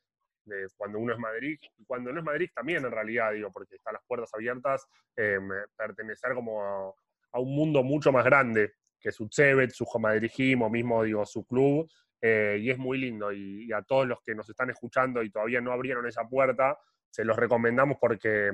[0.75, 3.93] cuando uno es Madrid, y cuando no es Madrid también en realidad, digo, porque están
[3.93, 5.37] las puertas abiertas, eh,
[5.77, 10.31] pertenecer como a, un mundo mucho más grande que su Chevet, su Madrid
[10.71, 11.87] mismo digo, su club,
[12.21, 13.31] eh, y es muy lindo.
[13.31, 16.77] Y, a todos los que nos están escuchando y todavía no abrieron esa puerta,
[17.09, 18.51] se los recomendamos porque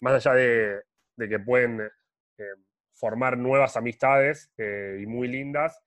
[0.00, 0.82] más allá de,
[1.28, 2.44] que pueden eh,
[2.94, 5.80] formar nuevas amistades eh, y muy lindas,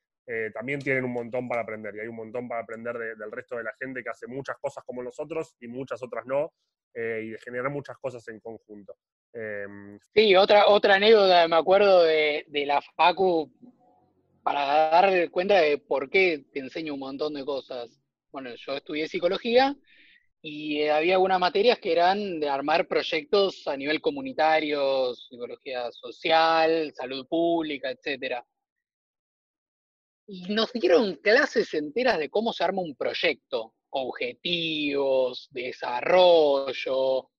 [0.56, 3.64] también tienen un montón para aprender y hay un montón para aprender del resto de
[3.64, 6.51] la gente que hace muchas cosas como nosotros y muchas otras no,
[6.95, 8.97] y de generar muchas cosas en conjunto.
[9.34, 13.51] Em, sí, otra, otra anécdota, me acuerdo de, de la Facu,
[14.45, 17.99] para dar cuenta de por qué te enseño un montón de cosas.
[18.32, 19.76] Bueno, yo estudié psicología
[20.48, 27.26] y había algunas materias que eran de armar proyectos a nivel comunitario, psicología social, salud
[27.28, 28.43] pública, etc.
[30.28, 37.32] Y nos dieron clases enteras de cómo se arma un proyecto, objetivos, desarrollo,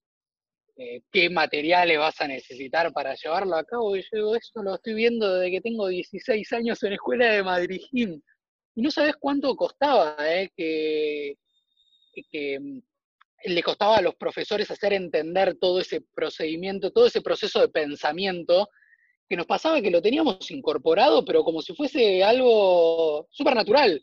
[0.75, 3.95] eh, qué materiales vas a necesitar para llevarlo a cabo.
[3.95, 7.79] Y yo esto lo estoy viendo desde que tengo 16 años en escuela de Madrid.
[7.93, 11.37] Y no sabes cuánto costaba, eh, que,
[12.29, 12.81] que mm,
[13.43, 18.69] le costaba a los profesores hacer entender todo ese procedimiento, todo ese proceso de pensamiento,
[19.29, 24.01] que nos pasaba que lo teníamos incorporado, pero como si fuese algo súper natural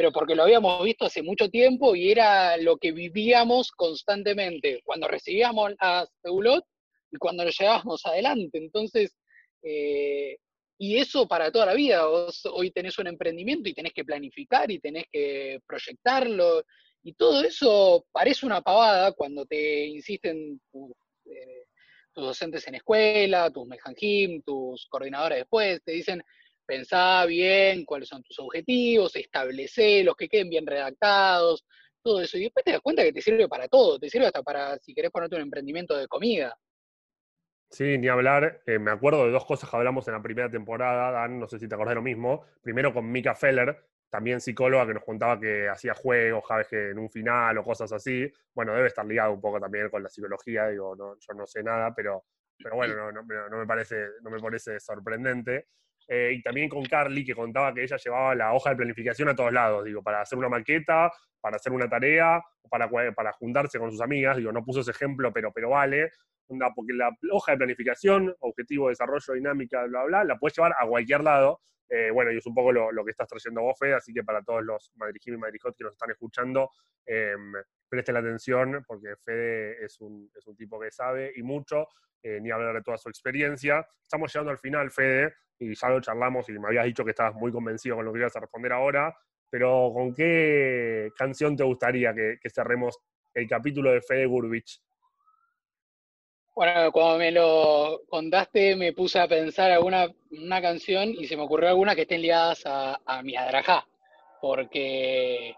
[0.00, 5.06] pero porque lo habíamos visto hace mucho tiempo y era lo que vivíamos constantemente cuando
[5.06, 6.64] recibíamos a Seulot
[7.12, 8.56] y cuando lo llevábamos adelante.
[8.56, 9.14] Entonces,
[9.62, 10.38] eh,
[10.78, 12.08] y eso para toda la vida.
[12.08, 16.64] hoy tenés un emprendimiento y tenés que planificar y tenés que proyectarlo.
[17.02, 20.92] Y todo eso parece una pavada cuando te insisten tus,
[21.26, 21.66] eh,
[22.14, 26.22] docentes en escuela, tus mejanjim, tus coordinadores después, te dicen,
[26.66, 29.12] pensá bien cuáles son tus objetivos,
[30.04, 31.64] los que queden bien redactados,
[32.02, 32.36] todo eso.
[32.36, 34.94] Y después te das cuenta que te sirve para todo, te sirve hasta para si
[34.94, 36.56] querés ponerte un emprendimiento de comida.
[37.70, 38.62] Sí, ni hablar.
[38.66, 41.58] Eh, me acuerdo de dos cosas que hablamos en la primera temporada, Dan, no sé
[41.58, 42.44] si te acordás de lo mismo.
[42.62, 46.98] Primero con Mika Feller, también psicóloga, que nos contaba que hacía juegos, sabes que en
[46.98, 48.30] un final o cosas así.
[48.52, 51.62] Bueno, debe estar ligado un poco también con la psicología, digo, no, yo no sé
[51.62, 52.24] nada, pero,
[52.58, 55.68] pero bueno, no, me parece, no me parece sorprendente.
[56.08, 59.36] Eh, y también con Carly, que contaba que ella llevaba la hoja de planificación a
[59.36, 63.90] todos lados, digo, para hacer una maqueta, para hacer una tarea, para, para juntarse con
[63.90, 66.10] sus amigas, digo, no puso ese ejemplo, pero, pero vale,
[66.74, 71.22] porque la hoja de planificación, objetivo, desarrollo, dinámica, bla, bla, la puedes llevar a cualquier
[71.22, 74.22] lado, eh, bueno, y es un poco lo, que estás trayendo vos, Fede, así que
[74.22, 76.70] para todos los Madrijim y que nos están escuchando,
[77.04, 77.34] eh,
[77.88, 81.88] presten la atención, porque Fede es un, es un tipo que sabe y mucho,
[82.22, 83.84] eh, ni hablar de toda su experiencia.
[84.02, 87.34] Estamos llegando al final, Fede, y ya lo charlamos y me habías dicho que estabas
[87.34, 89.14] muy convencido con lo que ibas a responder ahora,
[89.50, 92.98] pero ¿con qué canción te gustaría que, cerremos
[93.34, 94.80] el capítulo de Fede Gurbich?
[96.54, 101.42] Bueno, cuando me lo contaste me puse a pensar alguna una canción y se me
[101.42, 103.86] ocurrió alguna que estén ligadas a, mi adrajá,
[104.40, 105.54] porque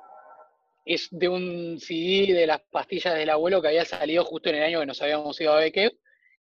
[0.84, 4.62] es de un CD de las pastillas del abuelo que había salido justo en el
[4.64, 5.90] año que nos habíamos ido a Beque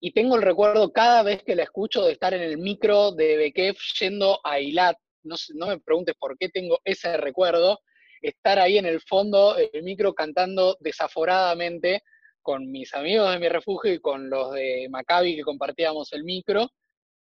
[0.01, 3.35] y tengo el recuerdo cada vez que la escucho de estar en el micro de
[3.35, 4.97] Bekef yendo a Ilat.
[5.23, 7.79] No, no me preguntes por qué tengo ese recuerdo.
[8.21, 12.03] Estar ahí en el fondo del micro cantando desaforadamente
[12.41, 16.69] con mis amigos de mi refugio y con los de Maccabi que compartíamos el micro.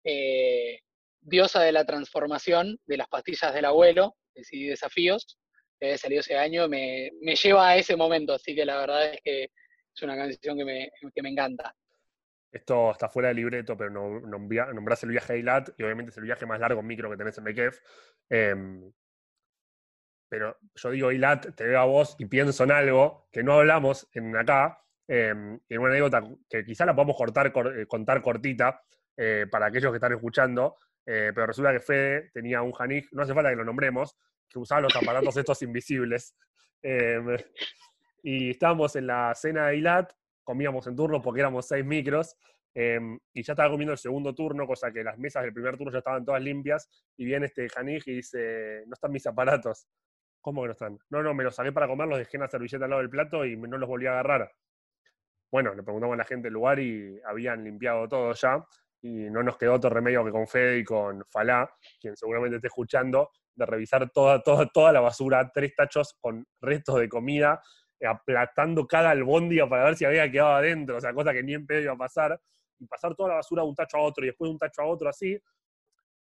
[0.04, 0.80] Eh,
[1.22, 5.38] Diosa de la transformación de las pastillas del abuelo, decidí desafíos,
[5.78, 9.20] que salió ese año, me, me, lleva a ese momento, así que la verdad es
[9.24, 11.76] que es una canción que me, que me encanta
[12.52, 16.18] esto está fuera del libreto, pero no, nombrás el viaje a Eilat, y obviamente es
[16.18, 17.80] el viaje más largo en micro que tenés en Bekef.
[18.30, 18.92] Em,
[20.30, 24.08] pero yo digo Eilat, te veo a vos y pienso en algo que no hablamos
[24.14, 28.82] en acá, em, en una anécdota que quizá la podamos cortar, eh, contar cortita
[29.16, 33.24] eh, para aquellos que están escuchando, eh, pero resulta que Fede tenía un Janij, no
[33.24, 34.18] hace falta que lo nombremos,
[34.50, 36.36] que usaba los aparatos estos invisibles.
[36.82, 37.26] Em,
[38.24, 40.14] y estábamos en la cena de Eilat
[40.48, 42.38] comíamos en turno porque éramos seis micros,
[42.74, 45.92] em, y ya estaba comiendo el segundo turno, cosa que las mesas del primer turno
[45.92, 49.90] ya estaban todas limpias, y viene este Janij y dice, no están mis aparatos.
[50.40, 50.98] ¿Cómo que no están?
[51.10, 53.10] No, no, me los saqué para comer, los dejé en la servilleta al lado del
[53.10, 54.50] plato y no los volví a agarrar.
[55.52, 58.66] Bueno, le preguntamos a la gente del lugar y habían limpiado todo ya,
[59.02, 61.70] y no nos quedó otro remedio que con Fede y con Falá,
[62.00, 67.00] quien seguramente esté escuchando, de revisar toda, toda, toda la basura, tres tachos con restos
[67.02, 67.62] de comida,
[68.06, 71.66] aplastando cada albóndiga para ver si había quedado adentro, o sea, cosa que ni en
[71.66, 72.40] pedo iba a pasar,
[72.80, 74.82] y pasar toda la basura de un tacho a otro y después de un tacho
[74.82, 75.40] a otro así.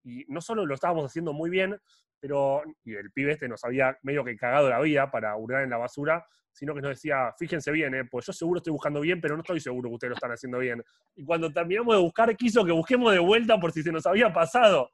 [0.03, 1.79] Y no solo lo estábamos haciendo muy bien,
[2.19, 5.69] pero, y el pibe este nos había medio que cagado la vida para hurgar en
[5.69, 9.19] la basura, sino que nos decía, fíjense bien, eh, pues yo seguro estoy buscando bien,
[9.19, 10.83] pero no estoy seguro que ustedes lo están haciendo bien.
[11.15, 14.31] Y cuando terminamos de buscar, quiso que busquemos de vuelta por si se nos había
[14.31, 14.91] pasado.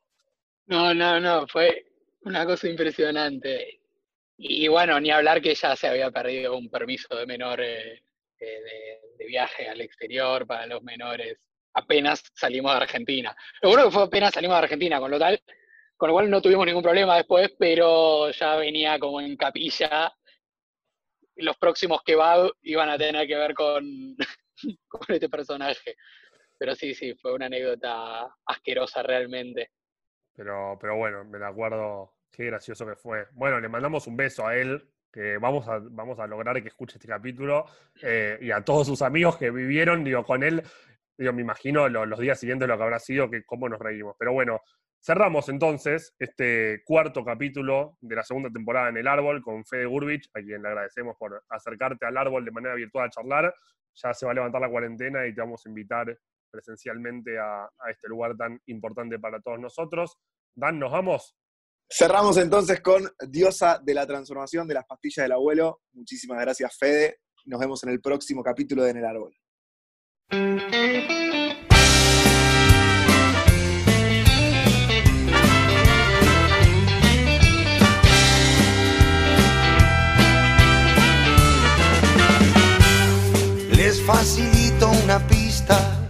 [0.67, 1.85] No, no, no, fue
[2.21, 3.81] una cosa impresionante
[4.41, 8.01] Y bueno, ni hablar que ella se había perdido un permiso de menor eh,
[8.39, 11.37] eh, de, viaje al exterior para los menores.
[11.73, 13.35] Apenas salimos de Argentina.
[13.61, 15.43] Lo bueno que fue apenas salimos de Argentina, con lo tal,
[15.97, 20.09] con lo cual no tuvimos ningún problema después, pero ya venía como en capilla.
[21.35, 23.83] Los próximos que va iban a tener que ver con,
[24.87, 25.97] con este personaje.
[26.57, 29.71] Pero sí, sí, fue una anécdota asquerosa realmente.
[30.33, 33.27] Pero, pero bueno, me la acuerdo, qué gracioso que fue.
[33.33, 36.97] Bueno, le mandamos un beso a él, que vamos a, vamos a lograr que escuche
[36.97, 37.65] este capítulo,
[38.01, 40.63] eh, y a todos sus amigos que vivieron, digo, con él,
[41.17, 44.15] digo, me imagino los días siguientes lo que habrá sido, que cómo nos reímos.
[44.17, 44.61] Pero bueno,
[45.01, 50.29] cerramos entonces este cuarto capítulo de la segunda temporada en El Árbol con Fede Gurbich,
[50.33, 53.53] a quien le agradecemos por acercarte al árbol de manera virtual a charlar.
[53.95, 56.17] Ya se va a levantar la cuarentena y te vamos a invitar
[56.49, 60.17] presencialmente a, este lugar tan importante para todos nosotros.
[60.55, 61.35] Dan, ¿nos vamos?
[61.91, 65.81] Cerramos entonces con Diosa de la Transformación de las Pastillas del Abuelo.
[65.93, 67.21] Muchísimas gracias, Fede.
[67.45, 69.35] Nos vemos en el próximo capítulo de En el Árbol.
[83.71, 86.07] Les facilito una pista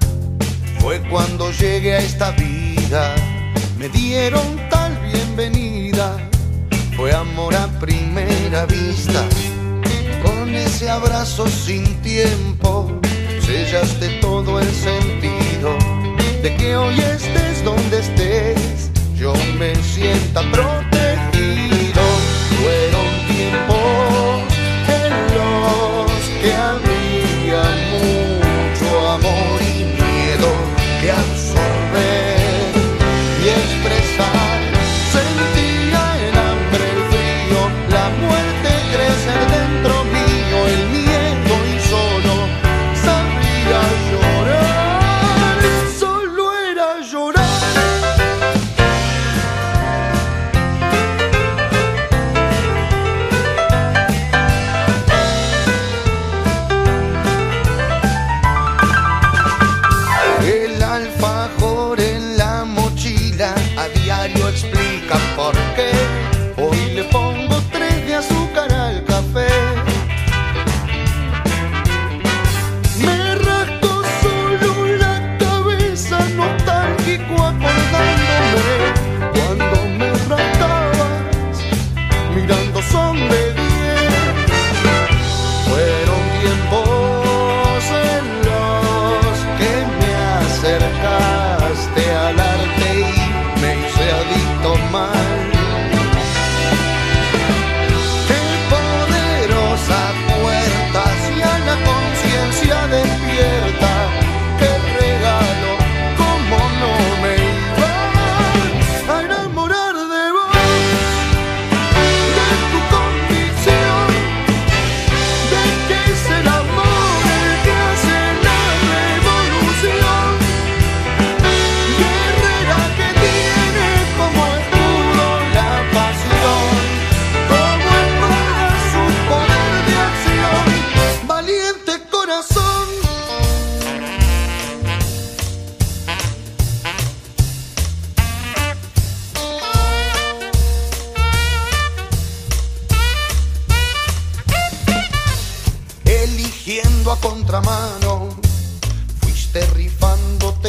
[0.79, 3.15] fue cuando llegué a esta vida,
[3.77, 4.68] me dieron
[6.97, 9.23] fue amor a primera vista.
[10.21, 12.99] Con ese abrazo sin tiempo,
[13.39, 15.77] sellaste todo el sentido
[16.43, 22.03] de que hoy estés donde estés, yo me sienta protegido.
[22.59, 23.78] Fueron tiempos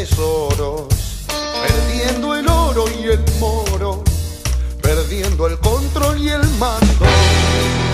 [0.00, 4.02] perdiendo el oro y el moro,
[4.80, 7.04] perdiendo el control y el mando.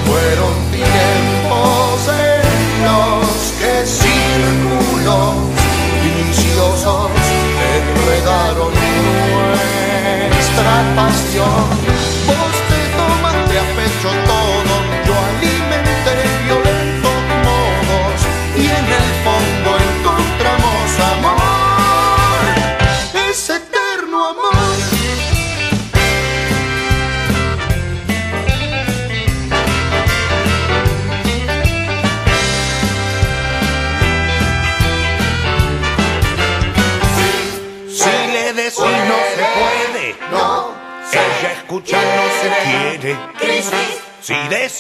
[0.07, 3.27] Fueron tiempos en los
[3.59, 5.35] que círculos
[6.05, 7.11] viciosos
[7.75, 8.73] enredaron
[10.31, 11.67] nuestra pasión.
[12.29, 14.11] Vos te tomaste a pecho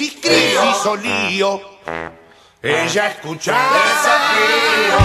[0.00, 0.86] y crisis
[2.62, 4.98] ella escuchaba desafío.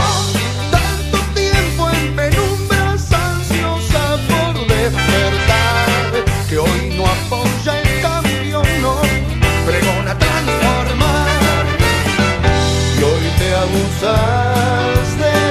[0.71, 9.01] Tanto tiempo en penumbras, ansiosa por despertar, que hoy no apoya el cambio, no
[9.65, 11.65] pregona transformar.
[12.97, 15.50] Y hoy te abusas de